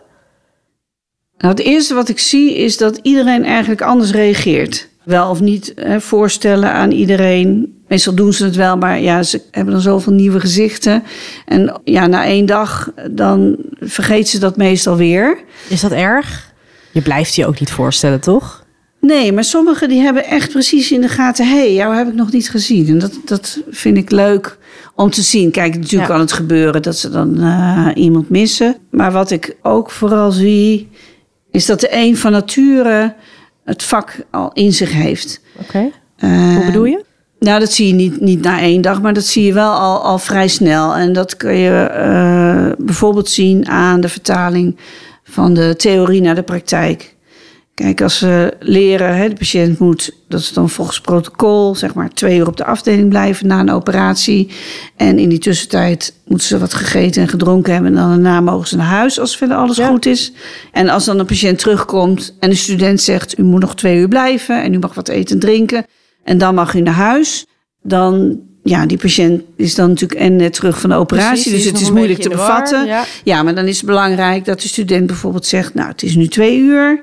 Nou, 1.38 1.54
het 1.56 1.64
eerste 1.64 1.94
wat 1.94 2.10
ik 2.10 2.20
zie 2.20 2.56
is 2.56 2.78
dat 2.78 3.00
iedereen 3.02 3.46
eigenlijk 3.46 3.82
anders 3.82 4.12
reageert. 4.12 4.90
Wel 5.06 5.30
of 5.30 5.42
niet 5.42 5.74
hè, 5.76 6.02
voorstellen 6.02 6.72
aan 6.72 6.92
iedereen. 6.92 7.78
Meestal 7.88 8.14
doen 8.14 8.34
ze 8.34 8.44
het 8.44 8.56
wel, 8.56 8.78
maar 8.78 9.00
ja, 9.00 9.24
ze 9.24 9.42
hebben 9.52 9.74
dan 9.74 9.82
zoveel 9.82 10.14
nieuwe 10.14 10.40
gezichten. 10.40 11.04
En 11.46 11.82
ja, 11.84 12.08
na 12.08 12.26
één 12.26 12.46
dag, 12.46 12.92
dan 13.12 13.56
vergeet 13.80 14.30
ze 14.30 14.40
dat 14.40 14.58
meestal 14.58 14.96
weer. 14.96 15.38
Is 15.68 15.82
dat 15.82 15.92
erg? 15.92 16.52
Je 16.92 17.02
blijft 17.02 17.36
je 17.36 17.46
ook 17.48 17.60
niet 17.60 17.72
voorstellen, 17.72 18.20
toch? 18.20 18.64
Nee, 19.00 19.32
maar 19.34 19.44
sommigen 19.44 19.90
die 19.90 20.02
hebben 20.02 20.26
echt 20.26 20.52
precies 20.52 20.92
in 20.92 21.02
de 21.02 21.08
gaten... 21.08 21.48
hé, 21.48 21.58
hey, 21.58 21.74
jou 21.74 21.96
heb 21.96 22.08
ik 22.08 22.14
nog 22.14 22.32
niet 22.32 22.50
gezien. 22.50 22.88
En 22.88 23.00
dat, 23.00 23.20
dat 23.26 23.60
vind 23.70 23.98
ik 23.98 24.12
leuk 24.12 24.58
om 24.96 25.10
te 25.10 25.22
zien. 25.22 25.52
Kijk, 25.52 25.76
natuurlijk 25.76 26.02
Ja. 26.02 26.08
kan 26.08 26.20
het 26.20 26.32
gebeuren 26.32 26.82
dat 26.82 26.98
ze 26.98 27.10
dan 27.10 27.40
eh, 27.42 27.88
iemand 27.96 28.30
missen. 28.30 28.76
Maar 28.92 29.12
wat 29.12 29.32
ik 29.32 29.56
ook 29.62 29.92
vooral 29.92 30.32
zie... 30.32 30.90
is 31.52 31.66
dat 31.66 31.80
de 31.80 31.88
een 31.92 32.18
van 32.18 32.32
nature 32.32 33.16
het 33.64 33.84
vak 33.84 34.26
al 34.32 34.52
in 34.54 34.74
zich 34.74 34.92
heeft. 34.92 35.42
Oké. 35.62 35.90
Eh, 36.18 36.56
Hoe 36.56 36.66
bedoel 36.66 36.86
je? 36.86 37.04
Nou, 37.40 37.60
dat 37.60 37.72
zie 37.72 37.88
je 37.88 37.94
niet, 37.94 38.22
niet 38.22 38.42
na 38.42 38.60
één 38.60 38.82
dag, 38.82 39.02
maar 39.02 39.14
dat 39.14 39.26
zie 39.26 39.46
je 39.46 39.54
wel 39.54 39.72
al, 39.72 40.02
al 40.04 40.20
vrij 40.20 40.48
snel. 40.48 40.96
En 40.96 41.14
dat 41.14 41.38
kun 41.38 41.56
je 41.56 41.82
eh, 41.82 42.86
bijvoorbeeld 42.86 43.30
zien 43.30 43.68
aan 43.68 44.02
de 44.02 44.10
vertaling 44.10 44.78
van 45.24 45.54
de 45.54 45.76
theorie 45.76 46.22
naar 46.22 46.36
de 46.36 46.44
praktijk. 46.44 47.13
Kijk, 47.74 48.02
als 48.02 48.18
ze 48.18 48.54
leren, 48.60 49.16
hè, 49.18 49.30
de 49.30 49.36
patiënt 49.36 49.80
moet, 49.80 50.12
dat 50.28 50.40
is 50.40 50.54
dan 50.54 50.70
volgens 50.70 51.02
protocol, 51.02 51.76
zeg 51.76 51.94
maar 51.94 52.10
twee 52.10 52.38
uur 52.38 52.48
op 52.48 52.58
de 52.58 52.66
afdeling 52.66 53.10
blijven 53.10 53.48
na 53.48 53.60
een 53.60 53.70
operatie. 53.72 54.50
En 54.96 55.20
in 55.20 55.30
die 55.30 55.40
tussentijd 55.40 56.14
moeten 56.26 56.48
ze 56.48 56.58
wat 56.60 56.74
gegeten 56.74 57.22
en 57.22 57.28
gedronken 57.28 57.74
hebben. 57.74 57.92
En 57.92 57.98
dan 57.98 58.10
daarna 58.10 58.42
mogen 58.42 58.68
ze 58.68 58.76
naar 58.76 58.86
huis 58.86 59.20
als 59.20 59.38
verder 59.38 59.58
alles 59.58 59.78
Ja. 59.78 59.88
goed 59.88 60.06
is. 60.06 60.32
En 60.72 60.90
als 60.90 61.06
dan 61.06 61.20
een 61.20 61.26
patiënt 61.26 61.60
terugkomt 61.60 62.36
en 62.40 62.50
de 62.50 62.56
student 62.56 63.02
zegt, 63.02 63.38
u 63.38 63.44
moet 63.44 63.62
nog 63.62 63.76
twee 63.76 63.98
uur 63.98 64.08
blijven 64.08 64.64
en 64.64 64.74
u 64.74 64.80
mag 64.80 64.94
wat 64.94 65.08
eten 65.08 65.34
en 65.36 65.42
drinken. 65.42 65.86
En 66.24 66.38
dan 66.38 66.56
mag 66.56 66.74
u 66.74 66.82
naar 66.82 66.94
huis. 66.94 67.46
Dan, 67.84 68.40
ja, 68.64 68.86
die 68.86 68.98
patiënt 68.98 69.42
is 69.58 69.76
dan 69.76 69.90
natuurlijk 69.90 70.20
en 70.22 70.36
net 70.36 70.54
terug 70.54 70.80
van 70.80 70.90
de 70.90 70.96
operatie. 70.96 71.44
Precies, 71.52 71.64
dus 71.64 71.72
het 71.72 71.82
is 71.82 71.92
moeilijk 71.92 72.20
te 72.22 72.30
war, 72.30 72.38
bevatten. 72.38 72.86
ja. 72.86 73.04
Ja, 73.24 73.44
maar 73.44 73.56
dan 73.56 73.66
is 73.66 73.78
het 73.78 73.86
belangrijk 73.86 74.46
dat 74.46 74.62
de 74.62 74.68
student 74.68 75.08
bijvoorbeeld 75.08 75.46
zegt... 75.46 75.74
nou, 75.74 75.90
het 75.90 76.04
is 76.04 76.16
nu 76.16 76.28
twee 76.28 76.58
uur. 76.58 77.02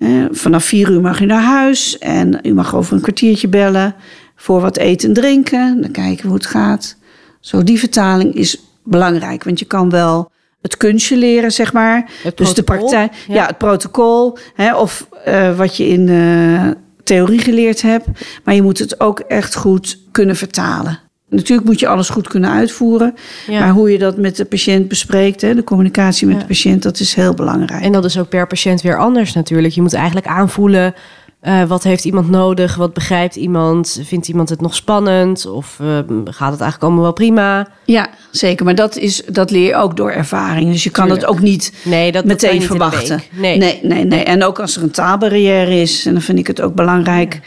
Eh, 0.00 0.24
vanaf 0.30 0.64
vier 0.64 0.90
uur 0.90 1.00
mag 1.00 1.20
u 1.20 1.24
naar 1.24 1.42
huis. 1.42 1.98
En 1.98 2.38
u 2.42 2.54
mag 2.54 2.74
over 2.74 2.92
een 2.92 3.00
kwartiertje 3.00 3.48
bellen 3.48 3.94
voor 4.36 4.60
wat 4.60 4.76
eten 4.76 5.08
en 5.08 5.14
drinken. 5.14 5.80
Dan 5.80 5.90
kijken 5.90 6.22
we 6.22 6.28
hoe 6.28 6.36
het 6.36 6.46
gaat. 6.46 6.96
Zo, 7.40 7.62
die 7.62 7.78
vertaling 7.78 8.34
is 8.34 8.60
belangrijk. 8.84 9.44
Want 9.44 9.58
je 9.58 9.64
kan 9.64 9.90
wel 9.90 10.30
het 10.60 10.76
kunstje 10.76 11.16
leren, 11.16 11.52
zeg 11.52 11.72
maar. 11.72 12.10
Het 12.22 12.36
dus 12.36 12.54
de 12.54 12.62
praktijk, 12.62 13.12
ja. 13.28 13.34
ja. 13.34 13.46
het 13.46 13.58
protocol. 13.58 14.38
Hè, 14.54 14.76
of 14.76 15.08
eh, 15.24 15.56
wat 15.56 15.76
je 15.76 15.88
in 15.88 16.08
eh, 16.08 16.68
theorie 17.04 17.40
geleerd 17.40 17.82
hebt. 17.82 18.06
Maar 18.44 18.54
je 18.54 18.62
moet 18.62 18.78
het 18.78 19.00
ook 19.00 19.20
echt 19.20 19.54
goed 19.54 19.98
kunnen 20.10 20.36
vertalen. 20.36 20.98
Natuurlijk 21.30 21.68
moet 21.68 21.80
je 21.80 21.88
alles 21.88 22.08
goed 22.08 22.28
kunnen 22.28 22.50
uitvoeren. 22.50 23.14
Ja. 23.46 23.60
Maar 23.60 23.70
hoe 23.70 23.92
je 23.92 23.98
dat 23.98 24.16
met 24.16 24.36
de 24.36 24.44
patiënt 24.44 24.88
bespreekt, 24.88 25.40
hè, 25.40 25.54
de 25.54 25.64
communicatie 25.64 26.26
met 26.26 26.36
Ja. 26.36 26.42
de 26.42 26.48
patiënt, 26.48 26.82
dat 26.82 27.00
is 27.00 27.14
heel 27.14 27.34
belangrijk. 27.34 27.82
En 27.82 27.92
dat 27.92 28.04
is 28.04 28.18
ook 28.18 28.28
per 28.28 28.46
patiënt 28.46 28.82
weer 28.82 28.98
anders 28.98 29.32
natuurlijk. 29.32 29.74
Je 29.74 29.82
moet 29.82 29.94
eigenlijk 29.94 30.26
aanvoelen, 30.26 30.94
eh, 31.40 31.64
wat 31.64 31.82
heeft 31.82 32.04
iemand 32.04 32.30
nodig? 32.30 32.74
Wat 32.74 32.92
begrijpt 32.94 33.36
iemand? 33.36 34.00
Vindt 34.04 34.28
iemand 34.28 34.48
het 34.48 34.60
nog 34.60 34.74
spannend? 34.74 35.46
Of 35.46 35.76
eh, 35.80 35.86
gaat 36.24 36.50
het 36.50 36.60
eigenlijk 36.60 36.82
allemaal 36.82 37.02
wel 37.02 37.12
prima? 37.12 37.68
Ja, 37.84 38.08
zeker. 38.30 38.64
Maar 38.64 38.74
dat, 38.74 38.96
is, 38.96 39.22
dat 39.26 39.50
leer 39.50 39.66
je 39.66 39.74
ook 39.76 39.96
door 39.96 40.10
ervaring. 40.10 40.72
Dus 40.72 40.84
je 40.84 40.90
kan 40.90 41.04
Tuurlijk. 41.04 41.26
het 41.26 41.36
ook 41.36 41.42
niet 41.42 41.72
Nee, 41.84 42.12
dat, 42.12 42.28
dat 42.28 42.36
kan 42.40 42.48
je 42.48 42.54
meteen 42.56 42.58
niet 42.58 42.66
verwachten. 42.66 43.22
Nee. 43.32 43.56
nee, 43.58 43.80
nee, 43.82 44.04
nee. 44.04 44.22
En 44.24 44.44
ook 44.44 44.60
als 44.60 44.76
er 44.76 44.82
een 44.82 44.90
taalbarrière 44.90 45.80
is, 45.80 46.06
en 46.06 46.12
dan 46.12 46.22
vind 46.22 46.38
ik 46.38 46.46
het 46.46 46.60
ook 46.60 46.74
belangrijk 46.74 47.34
ja, 47.34 47.40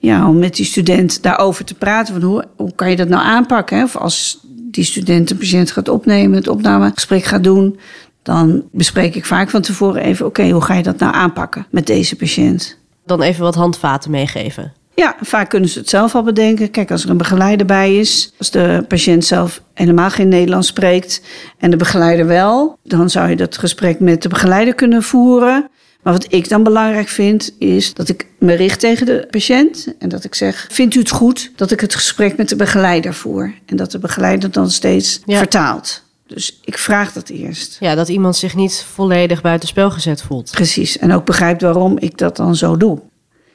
om 0.00 0.38
met 0.38 0.56
die 0.56 0.64
student 0.64 1.22
daarover 1.22 1.64
te 1.64 1.74
praten. 1.74 2.14
Van 2.14 2.22
hoe, 2.22 2.44
hoe 2.56 2.74
kan 2.74 2.90
je 2.90 2.96
dat 2.96 3.08
nou 3.08 3.22
aanpakken? 3.22 3.76
Hè? 3.76 3.82
Of 3.82 3.96
als 3.96 4.40
die 4.70 4.84
student 4.84 5.30
een 5.30 5.36
patiënt 5.36 5.70
gaat 5.70 5.88
opnemen, 5.88 6.36
het 6.36 6.48
opnamegesprek 6.48 7.24
gaat 7.24 7.44
doen, 7.44 7.78
dan 8.22 8.62
bespreek 8.72 9.14
ik 9.14 9.24
vaak 9.24 9.50
van 9.50 9.60
tevoren 9.60 10.02
even: 10.02 10.26
oké, 10.26 10.50
hoe 10.50 10.62
ga 10.62 10.74
je 10.74 10.82
dat 10.82 10.98
nou 10.98 11.14
aanpakken 11.14 11.66
met 11.70 11.86
deze 11.86 12.16
patiënt? 12.16 12.78
Dan 13.06 13.22
even 13.22 13.42
wat 13.42 13.54
handvaten 13.54 14.10
meegeven. 14.10 14.72
Ja, 14.94 15.16
vaak 15.20 15.48
kunnen 15.48 15.68
ze 15.68 15.78
het 15.78 15.88
zelf 15.88 16.14
al 16.14 16.22
bedenken. 16.22 16.70
Kijk, 16.70 16.90
als 16.90 17.04
er 17.04 17.10
een 17.10 17.16
begeleider 17.16 17.66
bij 17.66 17.96
is, 17.96 18.32
als 18.38 18.50
de 18.50 18.84
patiënt 18.88 19.24
zelf 19.24 19.62
helemaal 19.74 20.10
geen 20.10 20.28
Nederlands 20.28 20.68
spreekt 20.68 21.22
en 21.58 21.70
de 21.70 21.76
begeleider 21.76 22.26
wel, 22.26 22.78
dan 22.84 23.10
zou 23.10 23.28
je 23.28 23.36
dat 23.36 23.58
gesprek 23.58 24.00
met 24.00 24.22
de 24.22 24.28
begeleider 24.28 24.74
kunnen 24.74 25.02
voeren. 25.02 25.68
Maar 26.02 26.12
wat 26.12 26.32
ik 26.32 26.48
dan 26.48 26.62
belangrijk 26.62 27.08
vind, 27.08 27.54
is 27.58 27.94
dat 27.94 28.08
ik 28.08 28.26
me 28.38 28.54
richt 28.54 28.80
tegen 28.80 29.06
de 29.06 29.26
patiënt 29.30 29.94
en 29.98 30.08
dat 30.08 30.24
ik 30.24 30.34
zeg: 30.34 30.66
Vindt 30.70 30.94
u 30.94 30.98
het 30.98 31.10
goed 31.10 31.52
dat 31.56 31.70
ik 31.70 31.80
het 31.80 31.94
gesprek 31.94 32.36
met 32.36 32.48
de 32.48 32.56
begeleider 32.56 33.14
voer? 33.14 33.54
En 33.66 33.76
dat 33.76 33.90
de 33.90 33.98
begeleider 33.98 34.50
dan 34.50 34.70
steeds 34.70 35.20
Ja. 35.24 35.38
vertaalt. 35.38 36.02
Dus 36.26 36.60
ik 36.64 36.78
vraag 36.78 37.12
dat 37.12 37.28
eerst. 37.28 37.76
Ja, 37.80 37.94
dat 37.94 38.08
iemand 38.08 38.36
zich 38.36 38.54
niet 38.54 38.84
volledig 38.92 39.40
buitenspel 39.42 39.90
gezet 39.90 40.22
voelt. 40.22 40.50
Precies. 40.50 40.98
En 40.98 41.12
ook 41.12 41.24
begrijpt 41.24 41.62
waarom 41.62 41.98
ik 41.98 42.18
dat 42.18 42.36
dan 42.36 42.56
zo 42.56 42.76
doe. 42.76 42.98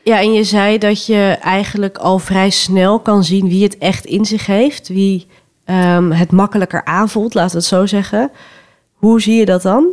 Ja, 0.03 0.19
en 0.19 0.33
je 0.33 0.43
zei 0.43 0.77
dat 0.77 1.05
je 1.05 1.37
eigenlijk 1.41 1.97
al 1.97 2.19
vrij 2.19 2.49
snel 2.49 2.99
kan 2.99 3.23
zien 3.23 3.47
wie 3.47 3.63
het 3.63 3.77
echt 3.77 4.05
in 4.05 4.25
zich 4.25 4.45
heeft. 4.45 4.87
Wie 4.87 5.27
ehm, 5.65 6.11
het 6.11 6.31
makkelijker 6.31 6.85
aanvoelt, 6.85 7.33
laten 7.33 7.51
we 7.51 7.57
het 7.57 7.67
zo 7.67 7.85
zeggen. 7.85 8.31
Hoe 8.93 9.21
zie 9.21 9.35
je 9.35 9.45
dat 9.45 9.61
dan? 9.61 9.85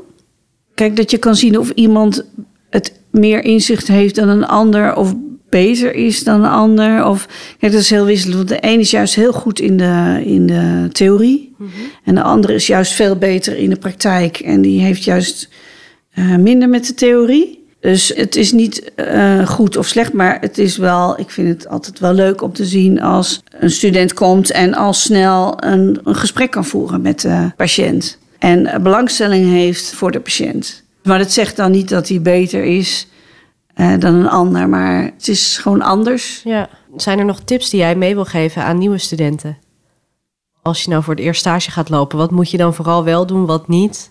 Kijk, 0.75 0.97
dat 0.97 1.11
je 1.11 1.19
kan 1.19 1.37
zien 1.37 1.59
of 1.59 1.71
iemand 1.71 2.25
het 2.71 3.01
meer 3.11 3.45
inzicht 3.45 3.89
heeft 3.89 4.15
dan 4.15 4.29
een 4.29 4.47
ander, 4.47 4.97
of 4.97 5.15
beter 5.49 5.95
is 5.95 6.25
dan 6.25 6.45
een 6.45 6.51
ander. 6.51 7.07
Of, 7.07 7.29
kijk, 7.59 7.73
dat 7.73 7.81
is 7.81 7.91
heel 7.91 8.05
wisselend. 8.05 8.37
Want 8.37 8.49
de 8.49 8.69
een 8.69 8.81
is 8.81 8.91
juist 8.91 9.15
heel 9.15 9.33
goed 9.33 9.61
in 9.61 9.77
de, 9.77 10.23
in 10.25 10.47
de 10.47 10.89
theorie, 10.93 11.55
en 12.05 12.15
de 12.15 12.23
andere 12.23 12.55
is 12.55 12.67
juist 12.67 12.93
veel 12.93 13.17
beter 13.17 13.57
in 13.57 13.71
de 13.71 13.77
praktijk. 13.77 14.39
En 14.39 14.61
die 14.61 14.81
heeft 14.81 15.05
juist 15.05 15.49
eh, 16.13 16.37
minder 16.37 16.69
met 16.69 16.87
de 16.87 16.95
theorie. 16.95 17.61
Dus 17.81 18.13
het 18.15 18.37
is 18.37 18.53
niet 18.53 18.95
eh, 18.95 19.47
goed 19.47 19.77
of 19.77 19.87
slecht, 19.87 20.13
maar 20.13 20.41
het 20.41 20.59
is 20.59 20.77
wel, 20.77 21.21
ik 21.21 21.31
vind 21.31 21.49
het 21.49 21.69
altijd 21.69 21.99
wel 21.99 22.13
leuk 22.13 22.43
om 22.43 22.53
te 22.53 22.65
zien 22.65 23.01
als 23.01 23.43
een 23.59 23.71
student 23.71 24.15
komt 24.15 24.51
en 24.51 24.75
al 24.75 24.93
snel 24.93 25.55
een, 25.65 26.01
een 26.05 26.15
gesprek 26.15 26.51
kan 26.51 26.65
voeren 26.65 27.03
met 27.03 27.21
de 27.21 27.51
patiënt. 27.57 28.19
En 28.43 28.67
eh, 28.67 28.81
belangstelling 28.81 29.51
heeft 29.51 29.95
voor 29.95 30.11
de 30.11 30.21
patiënt. 30.21 30.83
Maar 31.03 31.19
dat 31.19 31.33
zegt 31.33 31.57
dan 31.57 31.71
niet 31.71 31.89
dat 31.89 32.09
hij 32.09 32.23
beter 32.23 32.65
is 32.65 33.07
eh, 33.75 33.99
dan 33.99 34.15
een 34.15 34.29
ander, 34.29 34.69
maar 34.69 35.03
het 35.03 35.29
is 35.29 35.59
gewoon 35.59 35.83
anders. 35.83 36.41
Ja. 36.45 36.69
Zijn 36.97 37.19
er 37.19 37.25
nog 37.25 37.41
tips 37.41 37.71
die 37.71 37.81
jij 37.81 37.97
mee 37.97 38.15
wil 38.15 38.25
geven 38.25 38.63
aan 38.63 38.79
nieuwe 38.79 38.99
studenten? 38.99 39.59
Als 40.63 40.83
je 40.83 40.91
nou 40.91 41.03
voor 41.03 41.15
het 41.15 41.23
eerst 41.23 41.41
stage 41.41 41.71
gaat 41.71 41.89
lopen, 41.89 42.19
wat 42.19 42.31
moet 42.31 42.51
je 42.51 42.57
dan 42.57 42.75
vooral 42.75 43.05
wel 43.05 43.27
doen, 43.27 43.47
wat 43.47 43.69
niet? 43.69 44.11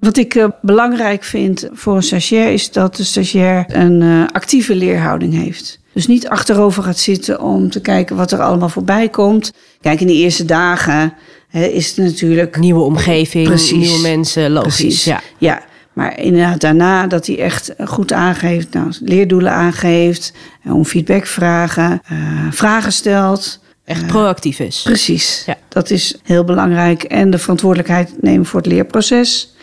Wat 0.00 0.16
ik 0.16 0.34
uh, 0.34 0.46
belangrijk 0.62 1.24
vind 1.24 1.68
voor 1.72 1.96
een 1.96 2.02
stagiair 2.02 2.52
is 2.52 2.72
dat 2.72 2.96
de 2.96 3.04
stagiair 3.04 3.64
een 3.68 4.00
uh, 4.00 4.24
actieve 4.32 4.74
leerhouding 4.74 5.34
heeft. 5.34 5.80
Dus 5.92 6.06
niet 6.06 6.28
achterover 6.28 6.82
gaat 6.82 6.98
zitten 6.98 7.40
om 7.40 7.70
te 7.70 7.80
kijken 7.80 8.16
wat 8.16 8.32
er 8.32 8.42
allemaal 8.42 8.68
voorbij 8.68 9.08
komt. 9.08 9.52
Kijk, 9.80 10.00
in 10.00 10.06
de 10.06 10.12
eerste 10.12 10.44
dagen 10.44 11.14
hè, 11.56 11.64
is 11.64 11.86
het 11.86 11.96
natuurlijk. 11.96 12.58
Nieuwe 12.58 12.80
omgeving, 12.80 13.46
Precies. 13.46 13.88
nieuwe 13.88 14.00
mensen, 14.00 14.50
logisch. 14.50 14.76
Precies. 14.76 15.04
Ja. 15.04 15.20
ja. 15.38 15.62
Maar 15.92 16.20
inderdaad 16.20 16.60
daarna 16.60 17.06
dat 17.06 17.26
hij 17.26 17.38
echt 17.38 17.74
goed 17.84 18.12
aangeeft, 18.12 18.72
nou, 18.72 18.92
leerdoelen 19.00 19.52
aangeeft, 19.52 20.32
om 20.64 20.84
feedback 20.84 21.26
vragen, 21.26 22.02
uh, 22.12 22.18
vragen 22.50 22.92
stelt. 22.92 23.60
Echt 23.84 24.06
proactief 24.06 24.58
is. 24.58 24.82
Precies. 24.84 25.42
Ja. 25.46 25.56
Dat 25.68 25.90
is 25.90 26.18
heel 26.22 26.44
belangrijk. 26.44 27.02
En 27.02 27.30
de 27.30 27.38
verantwoordelijkheid 27.38 28.14
nemen 28.20 28.46
voor 28.46 28.60
het 28.60 28.68
leerproces. 28.68 29.54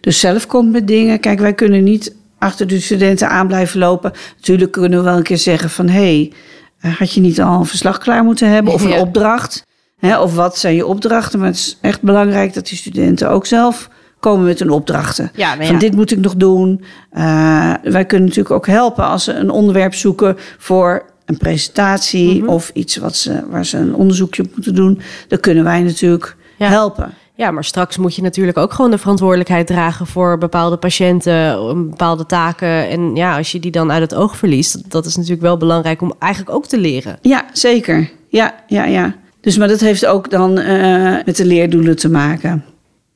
Dus 0.00 0.20
zelf 0.20 0.46
komt 0.46 0.72
met 0.72 0.86
dingen. 0.86 1.20
Kijk, 1.20 1.38
wij 1.38 1.54
kunnen 1.54 1.84
niet 1.84 2.14
achter 2.38 2.66
de 2.66 2.80
studenten 2.80 3.28
aan 3.28 3.46
blijven 3.46 3.78
lopen. 3.78 4.12
Natuurlijk 4.36 4.72
kunnen 4.72 4.98
we 4.98 5.04
wel 5.04 5.16
een 5.16 5.22
keer 5.22 5.38
zeggen 5.38 5.70
van... 5.70 5.88
hé, 5.88 6.32
hey, 6.78 6.92
had 6.92 7.12
je 7.12 7.20
niet 7.20 7.40
al 7.40 7.58
een 7.58 7.66
verslag 7.66 7.98
klaar 7.98 8.24
moeten 8.24 8.48
hebben 8.48 8.72
of 8.72 8.84
een 8.84 8.92
opdracht? 8.92 9.64
Hè, 10.00 10.20
of 10.20 10.34
wat 10.34 10.58
zijn 10.58 10.74
je 10.74 10.86
opdrachten? 10.86 11.38
Maar 11.38 11.48
het 11.48 11.56
is 11.56 11.78
echt 11.80 12.02
belangrijk 12.02 12.54
dat 12.54 12.68
die 12.68 12.78
studenten 12.78 13.30
ook 13.30 13.46
zelf 13.46 13.88
komen 14.20 14.44
met 14.46 14.58
hun 14.58 14.70
opdrachten. 14.70 15.30
Ja, 15.34 15.56
Van 15.60 15.78
dit 15.78 15.94
moet 15.94 16.10
ik 16.10 16.18
nog 16.18 16.36
doen. 16.36 16.84
Uh, 17.12 17.74
wij 17.82 18.04
kunnen 18.04 18.28
natuurlijk 18.28 18.54
ook 18.54 18.66
helpen 18.66 19.04
als 19.04 19.24
ze 19.24 19.32
een 19.32 19.50
onderwerp 19.50 19.94
zoeken 19.94 20.36
voor 20.58 21.04
een 21.24 21.36
presentatie 21.36 22.42
mhm. 22.42 22.48
of 22.48 22.70
iets 22.74 22.96
wat 22.96 23.16
ze, 23.16 23.44
waar 23.50 23.66
ze 23.66 23.76
een 23.78 23.94
onderzoekje 23.94 24.44
moeten 24.54 24.74
doen. 24.74 25.00
Dan 25.28 25.40
kunnen 25.40 25.64
wij 25.64 25.82
natuurlijk 25.82 26.36
helpen. 26.58 27.14
Ja, 27.34 27.50
maar 27.50 27.64
straks 27.64 27.96
moet 27.96 28.14
je 28.14 28.22
natuurlijk 28.22 28.58
ook 28.58 28.72
gewoon 28.72 28.90
de 28.90 28.98
verantwoordelijkheid 28.98 29.66
dragen 29.66 30.06
voor 30.06 30.38
bepaalde 30.38 30.76
patiënten, 30.76 31.88
bepaalde 31.90 32.26
taken. 32.26 32.88
En 32.88 33.16
ja, 33.16 33.36
als 33.36 33.52
je 33.52 33.60
die 33.60 33.70
dan 33.70 33.92
uit 33.92 34.02
het 34.02 34.14
oog 34.14 34.36
verliest, 34.36 34.90
dat 34.90 35.06
is 35.06 35.16
natuurlijk 35.16 35.42
wel 35.42 35.56
belangrijk 35.56 36.02
om 36.02 36.14
eigenlijk 36.18 36.54
ook 36.54 36.66
te 36.66 36.78
leren. 36.78 37.18
Ja, 37.22 37.44
zeker. 37.52 38.10
Ja, 38.28 38.54
ja, 38.66 38.84
ja. 38.84 39.14
Dus, 39.40 39.56
maar 39.56 39.68
dat 39.68 39.80
heeft 39.80 40.06
ook 40.06 40.30
dan 40.30 40.58
uh, 40.58 41.16
met 41.24 41.36
de 41.36 41.44
leerdoelen 41.44 41.96
te 41.96 42.08
maken. 42.08 42.64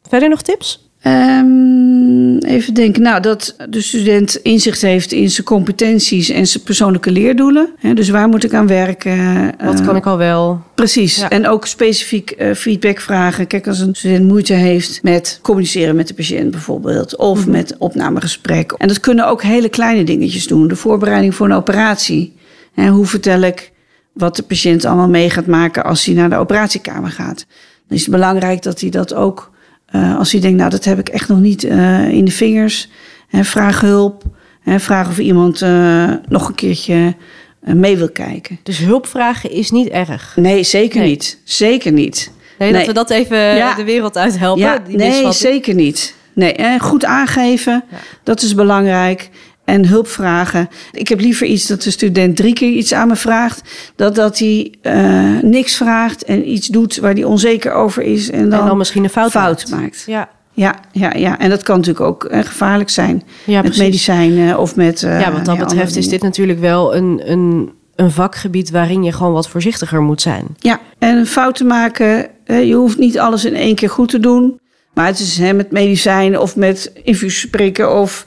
Verder 0.08 0.28
nog 0.28 0.42
tips? 0.42 0.84
Um, 1.06 2.38
even 2.38 2.74
denken. 2.74 3.02
Nou, 3.02 3.20
dat 3.20 3.56
de 3.68 3.80
student 3.80 4.36
inzicht 4.36 4.82
heeft 4.82 5.12
in 5.12 5.30
zijn 5.30 5.46
competenties 5.46 6.28
en 6.28 6.46
zijn 6.46 6.62
persoonlijke 6.62 7.10
leerdoelen. 7.10 7.68
dus 7.94 8.08
waar 8.08 8.28
moet 8.28 8.44
ik 8.44 8.54
aan 8.54 8.66
werken? 8.66 9.52
Wat 9.64 9.80
kan 9.80 9.96
ik 9.96 10.06
al 10.06 10.16
wel? 10.16 10.60
Precies. 10.74 11.26
En 11.28 11.48
ook 11.48 11.66
specifiek 11.66 12.34
uh, 12.38 12.54
feedback 12.54 13.00
vragen. 13.00 13.46
Kijk, 13.46 13.66
als 13.66 13.80
een 13.80 13.94
student 13.94 14.28
moeite 14.28 14.52
heeft 14.52 15.02
met 15.02 15.38
communiceren 15.42 15.96
met 15.96 16.08
de 16.08 16.14
patiënt 16.14 16.50
bijvoorbeeld. 16.50 17.16
Of 17.16 17.38
mm 17.38 17.42
-hmm. 17.42 17.52
met 17.52 17.76
opnamegesprek. 17.78 18.72
En 18.72 18.88
dat 18.88 19.00
kunnen 19.00 19.26
ook 19.26 19.42
hele 19.42 19.68
kleine 19.68 20.04
dingetjes 20.04 20.46
doen. 20.46 20.68
De 20.68 20.76
voorbereiding 20.76 21.34
voor 21.34 21.46
een 21.46 21.52
operatie. 21.52 22.34
En 22.74 22.88
hoe 22.88 23.06
vertel 23.06 23.40
ik 23.40 23.72
wat 24.14 24.36
de 24.36 24.42
patiënt 24.42 24.84
allemaal 24.84 25.08
mee 25.08 25.30
gaat 25.30 25.46
maken 25.46 25.84
als 25.84 26.04
hij 26.04 26.14
naar 26.14 26.30
de 26.30 26.36
operatiekamer 26.36 27.10
gaat. 27.10 27.46
Dan 27.88 27.96
is 27.96 28.00
het 28.00 28.10
belangrijk 28.10 28.62
dat 28.62 28.80
hij 28.80 28.90
dat 28.90 29.14
ook 29.14 29.52
uh, 29.94 30.18
als 30.18 30.32
hij 30.32 30.40
denkt, 30.40 30.58
nou 30.58 30.70
dat 30.70 30.84
heb 30.84 30.98
ik 30.98 31.08
echt 31.08 31.28
nog 31.28 31.40
niet 31.40 31.64
uh, 31.64 32.08
in 32.08 32.24
de 32.24 32.30
vingers. 32.30 32.88
Hè, 33.28 33.44
vraag 33.44 33.80
hulp. 33.80 34.22
Hè, 34.60 34.80
vraag 34.80 35.08
of 35.08 35.18
iemand 35.18 35.60
uh, 35.60 36.12
nog 36.28 36.48
een 36.48 36.54
keertje 36.54 37.14
mee 37.60 37.96
wil 37.96 38.10
kijken. 38.10 38.58
Dus 38.62 38.78
hulp 38.78 39.06
vragen 39.06 39.50
is 39.50 39.70
niet 39.70 39.88
erg? 39.88 40.36
Nee, 40.36 40.62
zeker 40.62 41.00
nee. 41.00 41.08
niet. 41.08 41.40
Zeker 41.44 41.92
niet. 41.92 42.30
Nee, 42.58 42.70
nee, 42.70 42.78
dat 42.78 42.86
we 42.86 42.92
dat 42.92 43.10
even 43.10 43.38
ja. 43.38 43.74
de 43.74 43.84
wereld 43.84 44.16
uit 44.16 44.38
helpen. 44.38 44.62
Ja, 44.62 44.82
nee, 44.88 45.32
zeker 45.32 45.74
niet. 45.74 46.14
Nee, 46.32 46.78
goed 46.78 47.04
aangeven, 47.04 47.84
ja. 47.90 47.96
dat 48.22 48.42
is 48.42 48.54
belangrijk 48.54 49.30
en 49.64 49.86
hulp 49.86 50.08
vragen. 50.08 50.68
Ik 50.92 51.08
heb 51.08 51.20
liever 51.20 51.46
iets 51.46 51.66
dat 51.66 51.82
de 51.82 51.90
student 51.90 52.36
drie 52.36 52.52
keer 52.52 52.70
iets 52.70 52.92
aan 52.92 53.08
me 53.08 53.16
vraagt, 53.16 53.62
dan 53.96 54.12
dat 54.12 54.38
hij 54.38 54.74
uh, 54.82 55.42
niks 55.42 55.76
vraagt 55.76 56.24
en 56.24 56.50
iets 56.50 56.66
doet 56.66 56.96
waar 56.96 57.12
hij 57.12 57.24
onzeker 57.24 57.72
over 57.72 58.02
is 58.02 58.30
en 58.30 58.50
dan, 58.50 58.60
en 58.60 58.66
dan 58.66 58.76
misschien 58.76 59.04
een 59.04 59.10
fout, 59.10 59.30
fout 59.30 59.70
maakt. 59.70 60.02
Ja. 60.06 60.28
Ja, 60.56 60.74
ja, 60.92 61.12
ja, 61.14 61.38
en 61.38 61.50
dat 61.50 61.62
kan 61.62 61.76
natuurlijk 61.76 62.06
ook 62.06 62.28
uh, 62.30 62.38
gevaarlijk 62.38 62.90
zijn 62.90 63.22
ja, 63.44 63.62
met 63.62 63.78
medicijnen 63.78 64.58
of 64.58 64.76
met. 64.76 65.02
Uh, 65.02 65.20
ja, 65.20 65.32
wat 65.32 65.44
dat 65.44 65.58
betreft 65.58 65.96
is 65.96 66.08
dit 66.08 66.22
natuurlijk 66.22 66.60
wel 66.60 66.96
een, 66.96 67.22
een, 67.24 67.72
een 67.94 68.10
vakgebied 68.10 68.70
waarin 68.70 69.02
je 69.02 69.12
gewoon 69.12 69.32
wat 69.32 69.48
voorzichtiger 69.48 70.02
moet 70.02 70.22
zijn. 70.22 70.46
Ja, 70.58 70.80
en 70.98 71.26
fouten 71.26 71.66
maken, 71.66 72.28
je 72.46 72.74
hoeft 72.74 72.98
niet 72.98 73.18
alles 73.18 73.44
in 73.44 73.54
één 73.54 73.74
keer 73.74 73.90
goed 73.90 74.08
te 74.08 74.20
doen. 74.20 74.60
Maar 74.92 75.06
het 75.06 75.18
is 75.18 75.38
hè, 75.38 75.52
met 75.52 75.70
medicijnen 75.70 76.40
of 76.40 76.56
met 76.56 76.92
infuussprikken 77.02 78.00
of 78.00 78.24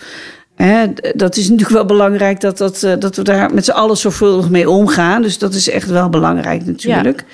Dat 1.16 1.36
is 1.36 1.44
natuurlijk 1.44 1.76
wel 1.76 1.86
belangrijk 1.86 2.40
dat, 2.40 2.58
dat, 2.58 2.84
eh, 2.84 2.94
dat 3.00 3.16
we 3.16 3.24
daar 3.24 3.54
met 3.54 3.66
z'n 3.66 3.72
allen 3.72 3.98
zorgvuldig 3.98 4.50
mee 4.50 4.70
omgaan. 4.70 5.22
Dus 5.22 5.38
dat 5.38 5.54
is 5.54 5.70
echt 5.70 5.90
wel 5.90 6.10
belangrijk 6.10 6.66
natuurlijk. 6.66 7.26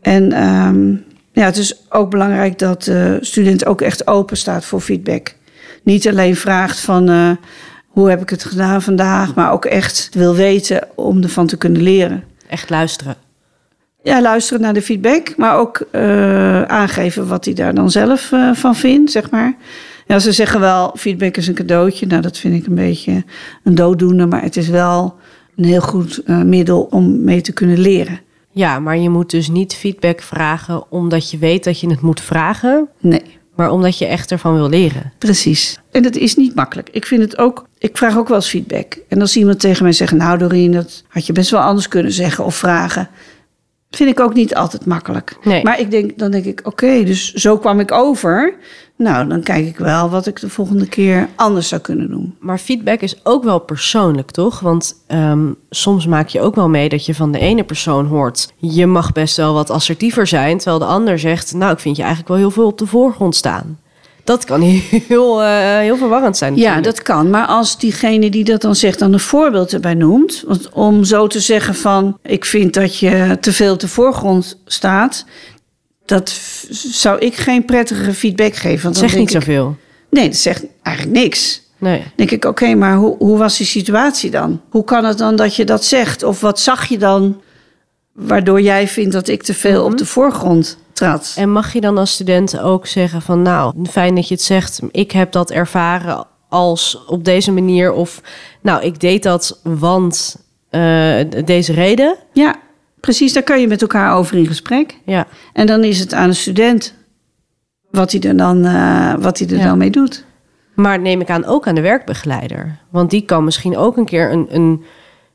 En 0.00 0.46
um, 0.46 1.04
ja, 1.32 1.44
het 1.44 1.56
is 1.56 1.76
ook 1.88 2.10
belangrijk 2.10 2.58
dat 2.58 2.82
de 2.82 3.18
student 3.20 3.66
ook 3.66 3.80
echt 3.80 4.06
open 4.06 4.36
staat 4.36 4.64
voor 4.64 4.80
feedback. 4.80 5.34
Niet 5.82 6.08
alleen 6.08 6.36
vraagt 6.36 6.80
van 6.80 7.10
uh, 7.10 7.30
hoe 7.86 8.10
heb 8.10 8.22
ik 8.22 8.30
het 8.30 8.44
gedaan 8.44 8.82
vandaag, 8.82 9.34
maar 9.34 9.52
ook 9.52 9.64
echt 9.64 10.08
wil 10.12 10.34
weten 10.34 10.88
om 10.94 11.22
ervan 11.22 11.46
te 11.46 11.56
kunnen 11.56 11.82
leren. 11.82 12.24
Echt 12.48 12.70
luisteren. 12.70 13.16
Ja, 14.02 14.22
luisteren 14.22 14.62
naar 14.62 14.74
de 14.74 14.82
feedback, 14.82 15.36
maar 15.36 15.56
ook 15.56 15.86
uh, 15.92 16.62
aangeven 16.62 17.28
wat 17.28 17.44
hij 17.44 17.54
daar 17.54 17.74
dan 17.74 17.90
zelf 17.90 18.32
van 18.52 18.76
vindt, 18.76 19.10
zeg 19.10 19.30
maar. 19.30 19.54
Ja, 20.12 20.18
ze 20.18 20.32
zeggen 20.32 20.60
wel, 20.60 20.94
feedback 20.96 21.36
is 21.36 21.48
een 21.48 21.54
cadeautje. 21.54 22.06
Nou, 22.06 22.22
dat 22.22 22.38
vind 22.38 22.54
ik 22.54 22.66
een 22.66 22.74
beetje 22.74 23.24
een 23.64 23.74
dooddoener. 23.74 24.28
Maar 24.28 24.42
het 24.42 24.56
is 24.56 24.68
wel 24.68 25.16
een 25.56 25.64
heel 25.64 25.80
goed 25.80 26.20
uh, 26.26 26.42
middel 26.42 26.82
om 26.90 27.24
mee 27.24 27.40
te 27.40 27.52
kunnen 27.52 27.78
leren. 27.78 28.20
Ja, 28.50 28.78
maar 28.78 28.98
je 28.98 29.08
moet 29.08 29.30
dus 29.30 29.48
niet 29.48 29.74
feedback 29.74 30.20
vragen 30.20 30.90
omdat 30.90 31.30
je 31.30 31.38
weet 31.38 31.64
dat 31.64 31.80
je 31.80 31.88
het 31.88 32.00
moet 32.00 32.20
vragen. 32.20 32.88
Nee. 33.00 33.22
Maar 33.56 33.70
omdat 33.70 33.98
je 33.98 34.06
echt 34.06 34.30
ervan 34.30 34.54
wil 34.54 34.68
leren. 34.68 35.12
Precies. 35.18 35.78
En 35.90 36.02
dat 36.02 36.16
is 36.16 36.36
niet 36.36 36.54
makkelijk. 36.54 36.88
Ik 36.90 37.06
vind 37.06 37.22
het 37.22 37.38
ook. 37.38 37.66
Ik 37.78 37.96
vraag 37.96 38.16
ook 38.16 38.28
wel 38.28 38.36
eens 38.36 38.48
feedback. 38.48 38.98
En 39.08 39.20
als 39.20 39.36
iemand 39.36 39.60
tegen 39.60 39.82
mij 39.82 39.92
zegt: 39.92 40.12
Nou, 40.12 40.38
Doreen, 40.38 40.72
dat 40.72 41.04
had 41.08 41.26
je 41.26 41.32
best 41.32 41.50
wel 41.50 41.60
anders 41.60 41.88
kunnen 41.88 42.12
zeggen 42.12 42.44
of 42.44 42.56
vragen. 42.56 43.08
Vind 43.90 44.10
ik 44.10 44.20
ook 44.20 44.34
niet 44.34 44.54
altijd 44.54 44.86
makkelijk. 44.86 45.36
Nee. 45.42 45.62
Maar 45.62 45.80
ik 45.80 45.90
denk, 45.90 46.18
dan 46.18 46.30
denk 46.30 46.44
ik, 46.44 46.60
oké, 46.64 47.04
dus 47.04 47.32
zo 47.32 47.58
kwam 47.58 47.80
ik 47.80 47.92
over. 47.92 48.54
Nou, 49.02 49.28
dan 49.28 49.42
kijk 49.42 49.66
ik 49.66 49.76
wel 49.76 50.10
wat 50.10 50.26
ik 50.26 50.40
de 50.40 50.48
volgende 50.48 50.86
keer 50.86 51.28
anders 51.36 51.68
zou 51.68 51.80
kunnen 51.80 52.10
doen. 52.10 52.34
Maar 52.40 52.58
feedback 52.58 53.00
is 53.00 53.20
ook 53.22 53.44
wel 53.44 53.58
persoonlijk, 53.58 54.30
toch? 54.30 54.60
Want 54.60 54.94
um, 55.08 55.56
soms 55.70 56.06
maak 56.06 56.28
je 56.28 56.40
ook 56.40 56.54
wel 56.54 56.68
mee 56.68 56.88
dat 56.88 57.06
je 57.06 57.14
van 57.14 57.32
de 57.32 57.38
ene 57.38 57.64
persoon 57.64 58.06
hoort... 58.06 58.52
je 58.56 58.86
mag 58.86 59.12
best 59.12 59.36
wel 59.36 59.54
wat 59.54 59.70
assertiever 59.70 60.26
zijn... 60.26 60.56
terwijl 60.56 60.78
de 60.78 60.84
ander 60.84 61.18
zegt, 61.18 61.54
nou, 61.54 61.72
ik 61.72 61.78
vind 61.78 61.96
je 61.96 62.02
eigenlijk 62.02 62.30
wel 62.30 62.40
heel 62.40 62.50
veel 62.50 62.66
op 62.66 62.78
de 62.78 62.86
voorgrond 62.86 63.36
staan. 63.36 63.78
Dat 64.24 64.44
kan 64.44 64.60
heel, 65.08 65.42
uh, 65.42 65.78
heel 65.78 65.96
verwarrend 65.96 66.36
zijn. 66.36 66.52
Natuurlijk. 66.52 66.84
Ja, 66.84 66.90
dat 66.90 67.02
kan. 67.02 67.30
Maar 67.30 67.46
als 67.46 67.78
diegene 67.78 68.30
die 68.30 68.44
dat 68.44 68.60
dan 68.60 68.74
zegt 68.74 68.98
dan 68.98 69.12
een 69.12 69.20
voorbeeld 69.20 69.72
erbij 69.72 69.94
noemt. 69.94 70.44
Want 70.46 70.68
om 70.72 71.04
zo 71.04 71.26
te 71.26 71.40
zeggen 71.40 71.74
van 71.74 72.18
ik 72.22 72.44
vind 72.44 72.74
dat 72.74 72.98
je 72.98 73.36
te 73.40 73.52
veel 73.52 73.72
op 73.72 73.80
de 73.80 73.88
voorgrond 73.88 74.58
staat. 74.66 75.24
Dat 76.12 76.30
zou 76.70 77.18
ik 77.18 77.34
geen 77.34 77.64
prettige 77.64 78.14
feedback 78.14 78.54
geven. 78.54 78.82
Want 78.82 78.94
dat 78.94 79.04
zegt 79.04 79.16
niet 79.16 79.34
ik, 79.34 79.40
zoveel. 79.40 79.76
Nee, 80.10 80.28
dat 80.28 80.36
zegt 80.36 80.64
eigenlijk 80.82 81.16
niks. 81.16 81.62
Nee. 81.78 81.98
Dan 81.98 82.12
denk 82.16 82.30
ik, 82.30 82.44
oké, 82.44 82.74
maar 82.74 82.96
hoe, 82.96 83.16
hoe 83.18 83.38
was 83.38 83.56
die 83.56 83.66
situatie 83.66 84.30
dan? 84.30 84.60
Hoe 84.70 84.84
kan 84.84 85.04
het 85.04 85.18
dan 85.18 85.36
dat 85.36 85.56
je 85.56 85.64
dat 85.64 85.84
zegt? 85.84 86.22
Of 86.22 86.40
wat 86.40 86.60
zag 86.60 86.86
je 86.86 86.98
dan 86.98 87.40
waardoor 88.12 88.60
jij 88.60 88.88
vindt 88.88 89.12
dat 89.12 89.28
ik 89.28 89.42
te 89.42 89.54
veel 89.54 89.82
op 89.82 89.88
mhm. 89.88 89.98
de 89.98 90.06
voorgrond 90.06 90.78
trad? 90.92 91.34
En 91.36 91.52
mag 91.52 91.72
je 91.72 91.80
dan 91.80 91.98
als 91.98 92.12
student 92.12 92.58
ook 92.58 92.86
zeggen 92.86 93.22
van... 93.22 93.42
nou, 93.42 93.74
fijn 93.90 94.14
dat 94.14 94.28
je 94.28 94.34
het 94.34 94.42
zegt, 94.42 94.80
ik 94.90 95.12
heb 95.12 95.32
dat 95.32 95.50
ervaren 95.50 96.26
als 96.48 97.04
op 97.06 97.24
deze 97.24 97.52
manier... 97.52 97.92
of 97.92 98.20
nou, 98.60 98.82
ik 98.82 99.00
deed 99.00 99.22
dat 99.22 99.60
want 99.62 100.36
uh, 100.70 101.16
deze 101.44 101.72
reden? 101.72 102.16
Ja. 102.32 102.56
Precies, 103.02 103.32
daar 103.32 103.42
kan 103.42 103.60
je 103.60 103.68
met 103.68 103.82
elkaar 103.82 104.14
over 104.14 104.36
in 104.36 104.46
gesprek. 104.46 104.96
Ja. 105.04 105.26
En 105.52 105.66
dan 105.66 105.84
is 105.84 105.98
het 105.98 106.14
aan 106.14 106.28
de 106.28 106.34
student 106.34 106.94
wat 107.90 108.12
hij 108.12 108.20
er 108.20 108.36
dan, 108.36 108.66
uh, 108.66 109.14
wat 109.14 109.38
hij 109.38 109.48
er 109.48 109.64
dan 109.64 109.78
mee 109.78 109.90
doet. 109.90 110.24
Maar 110.74 111.00
neem 111.00 111.20
ik 111.20 111.30
aan 111.30 111.44
ook 111.44 111.66
aan 111.66 111.74
de 111.74 111.80
werkbegeleider. 111.80 112.78
Want 112.90 113.10
die 113.10 113.24
kan 113.24 113.44
misschien 113.44 113.76
ook 113.76 113.96
een 113.96 114.04
keer 114.04 114.32
een, 114.32 114.46
een 114.50 114.84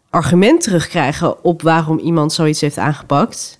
argument 0.09 0.61
terugkrijgen 0.61 1.43
op 1.43 1.61
waarom 1.61 1.99
iemand 1.99 2.33
zoiets 2.33 2.61
heeft 2.61 2.77
aangepakt. 2.77 3.59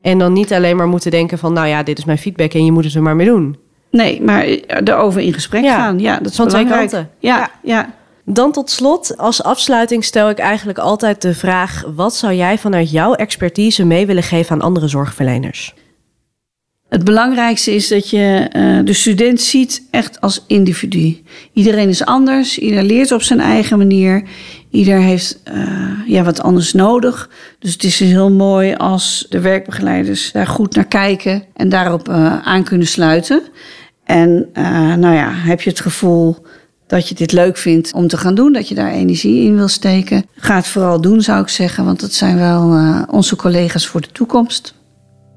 En 0.00 0.18
dan 0.18 0.32
niet 0.32 0.52
alleen 0.52 0.76
maar 0.76 0.88
moeten 0.88 1.10
denken 1.10 1.38
van, 1.38 1.52
nou 1.52 1.66
ja, 1.66 1.82
dit 1.82 1.98
is 1.98 2.04
mijn 2.04 2.18
feedback 2.18 2.52
en 2.52 2.64
je 2.64 2.72
moet 2.72 2.84
het 2.84 2.94
er 2.94 3.02
maar 3.02 3.16
mee 3.16 3.26
doen. 3.26 3.56
Nee, 3.90 4.22
maar 4.22 4.44
erover 4.84 5.20
in 5.20 5.32
gesprek 5.32 5.64
gaan. 5.64 5.98
Ja, 5.98 6.18
dat 6.18 6.30
is 6.30 6.36
van 6.36 6.48
twee 6.48 6.66
kanten. 6.66 7.10
Ja, 7.18 7.38
ja. 7.38 7.50
ja. 7.62 7.94
Dan 8.24 8.52
tot 8.52 8.70
slot, 8.70 9.16
als 9.16 9.42
afsluiting 9.42 10.04
stel 10.04 10.30
ik 10.30 10.38
eigenlijk 10.38 10.78
altijd 10.78 11.22
de 11.22 11.34
vraag: 11.34 11.84
wat 11.94 12.14
zou 12.14 12.34
jij 12.34 12.58
vanuit 12.58 12.90
jouw 12.90 13.14
expertise 13.14 13.84
mee 13.84 14.06
willen 14.06 14.22
geven 14.22 14.52
aan 14.52 14.62
andere 14.62 14.88
zorgverleners? 14.88 15.74
Het 16.88 17.04
belangrijkste 17.04 17.74
is 17.74 17.88
dat 17.88 18.10
je 18.10 18.50
uh, 18.56 18.84
de 18.84 18.92
student 18.92 19.40
ziet 19.40 19.88
echt 19.90 20.20
als 20.20 20.44
individu. 20.46 21.22
Iedereen 21.52 21.88
is 21.88 22.04
anders, 22.04 22.58
ieder 22.58 22.82
leert 22.82 23.12
op 23.12 23.22
zijn 23.22 23.40
eigen 23.40 23.78
manier. 23.78 24.22
Ieder 24.70 24.98
heeft 24.98 25.42
uh, 25.54 25.90
ja, 26.06 26.22
wat 26.22 26.42
anders 26.42 26.72
nodig. 26.72 27.30
Dus 27.58 27.72
het 27.72 27.84
is 27.84 27.96
dus 27.96 28.08
heel 28.08 28.30
mooi 28.30 28.74
als 28.74 29.26
de 29.28 29.40
werkbegeleiders 29.40 30.32
daar 30.32 30.46
goed 30.46 30.74
naar 30.74 30.86
kijken 30.86 31.44
en 31.54 31.68
daarop 31.68 32.08
uh, 32.08 32.46
aan 32.46 32.64
kunnen 32.64 32.86
sluiten. 32.86 33.42
En 34.04 34.48
nou 34.98 35.14
ja, 35.14 35.30
heb 35.32 35.60
je 35.60 35.70
het 35.70 35.80
gevoel 35.80 36.36
dat 36.92 37.08
je 37.08 37.14
dit 37.14 37.32
leuk 37.32 37.56
vindt 37.56 37.92
om 37.92 38.08
te 38.08 38.16
gaan 38.16 38.34
doen, 38.34 38.52
dat 38.52 38.68
je 38.68 38.74
daar 38.74 38.92
energie 38.92 39.44
in 39.44 39.56
wil 39.56 39.68
steken. 39.68 40.26
Ga 40.36 40.56
het 40.56 40.66
vooral 40.66 41.00
doen, 41.00 41.20
zou 41.20 41.42
ik 41.42 41.48
zeggen, 41.48 41.84
want 41.84 42.00
dat 42.00 42.12
zijn 42.12 42.38
wel 42.38 42.76
onze 43.10 43.36
collega's 43.36 43.86
voor 43.86 44.00
de 44.00 44.12
toekomst. 44.12 44.74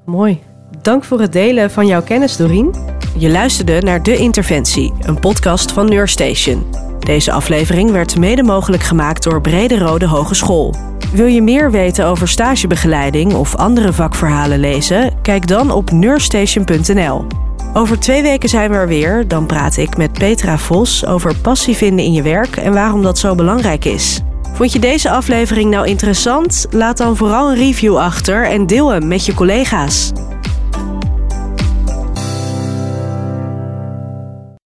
Mooi. 0.04 0.38
Dank 0.82 1.04
voor 1.04 1.20
het 1.20 1.32
delen 1.32 1.70
van 1.70 1.86
jouw 1.86 2.02
kennis, 2.02 2.36
Dorien. 2.36 2.74
Je 3.18 3.30
luisterde 3.30 3.80
naar 3.80 4.02
De 4.02 4.16
Interventie, 4.16 4.92
een 5.00 5.20
podcast 5.20 5.72
van 5.72 5.88
Neurstation. 5.88 6.66
Deze 6.98 7.32
aflevering 7.32 7.90
werd 7.90 8.18
mede 8.18 8.42
mogelijk 8.42 8.82
gemaakt 8.82 9.22
door 9.22 9.40
Brede 9.40 9.78
Rode 9.78 10.06
Hogeschool. 10.06 10.74
Wil 11.12 11.26
je 11.26 11.42
meer 11.42 11.70
weten 11.70 12.06
over 12.06 12.28
stagebegeleiding 12.28 13.34
of 13.34 13.54
andere 13.54 13.92
vakverhalen 13.92 14.58
lezen? 14.58 15.22
Kijk 15.22 15.46
dan 15.46 15.70
op 15.70 15.90
neurstation.nl. 15.90 17.26
Over 17.72 17.98
twee 18.00 18.22
weken 18.22 18.48
zijn 18.48 18.70
we 18.70 18.76
er 18.76 18.88
weer. 18.88 19.28
Dan 19.28 19.46
praat 19.46 19.76
ik 19.76 19.96
met 19.96 20.12
Petra 20.12 20.58
Vos 20.58 21.06
over 21.06 21.36
passie 21.36 21.76
vinden 21.76 22.04
in 22.04 22.12
je 22.12 22.22
werk 22.22 22.56
en 22.56 22.72
waarom 22.72 23.02
dat 23.02 23.18
zo 23.18 23.34
belangrijk 23.34 23.84
is. 23.84 24.20
Vond 24.52 24.72
je 24.72 24.78
deze 24.78 25.10
aflevering 25.10 25.70
nou 25.70 25.86
interessant? 25.86 26.66
Laat 26.70 26.96
dan 26.96 27.16
vooral 27.16 27.50
een 27.50 27.56
review 27.56 27.96
achter 27.96 28.44
en 28.44 28.66
deel 28.66 28.88
hem 28.88 29.08
met 29.08 29.26
je 29.26 29.34
collega's. 29.34 30.12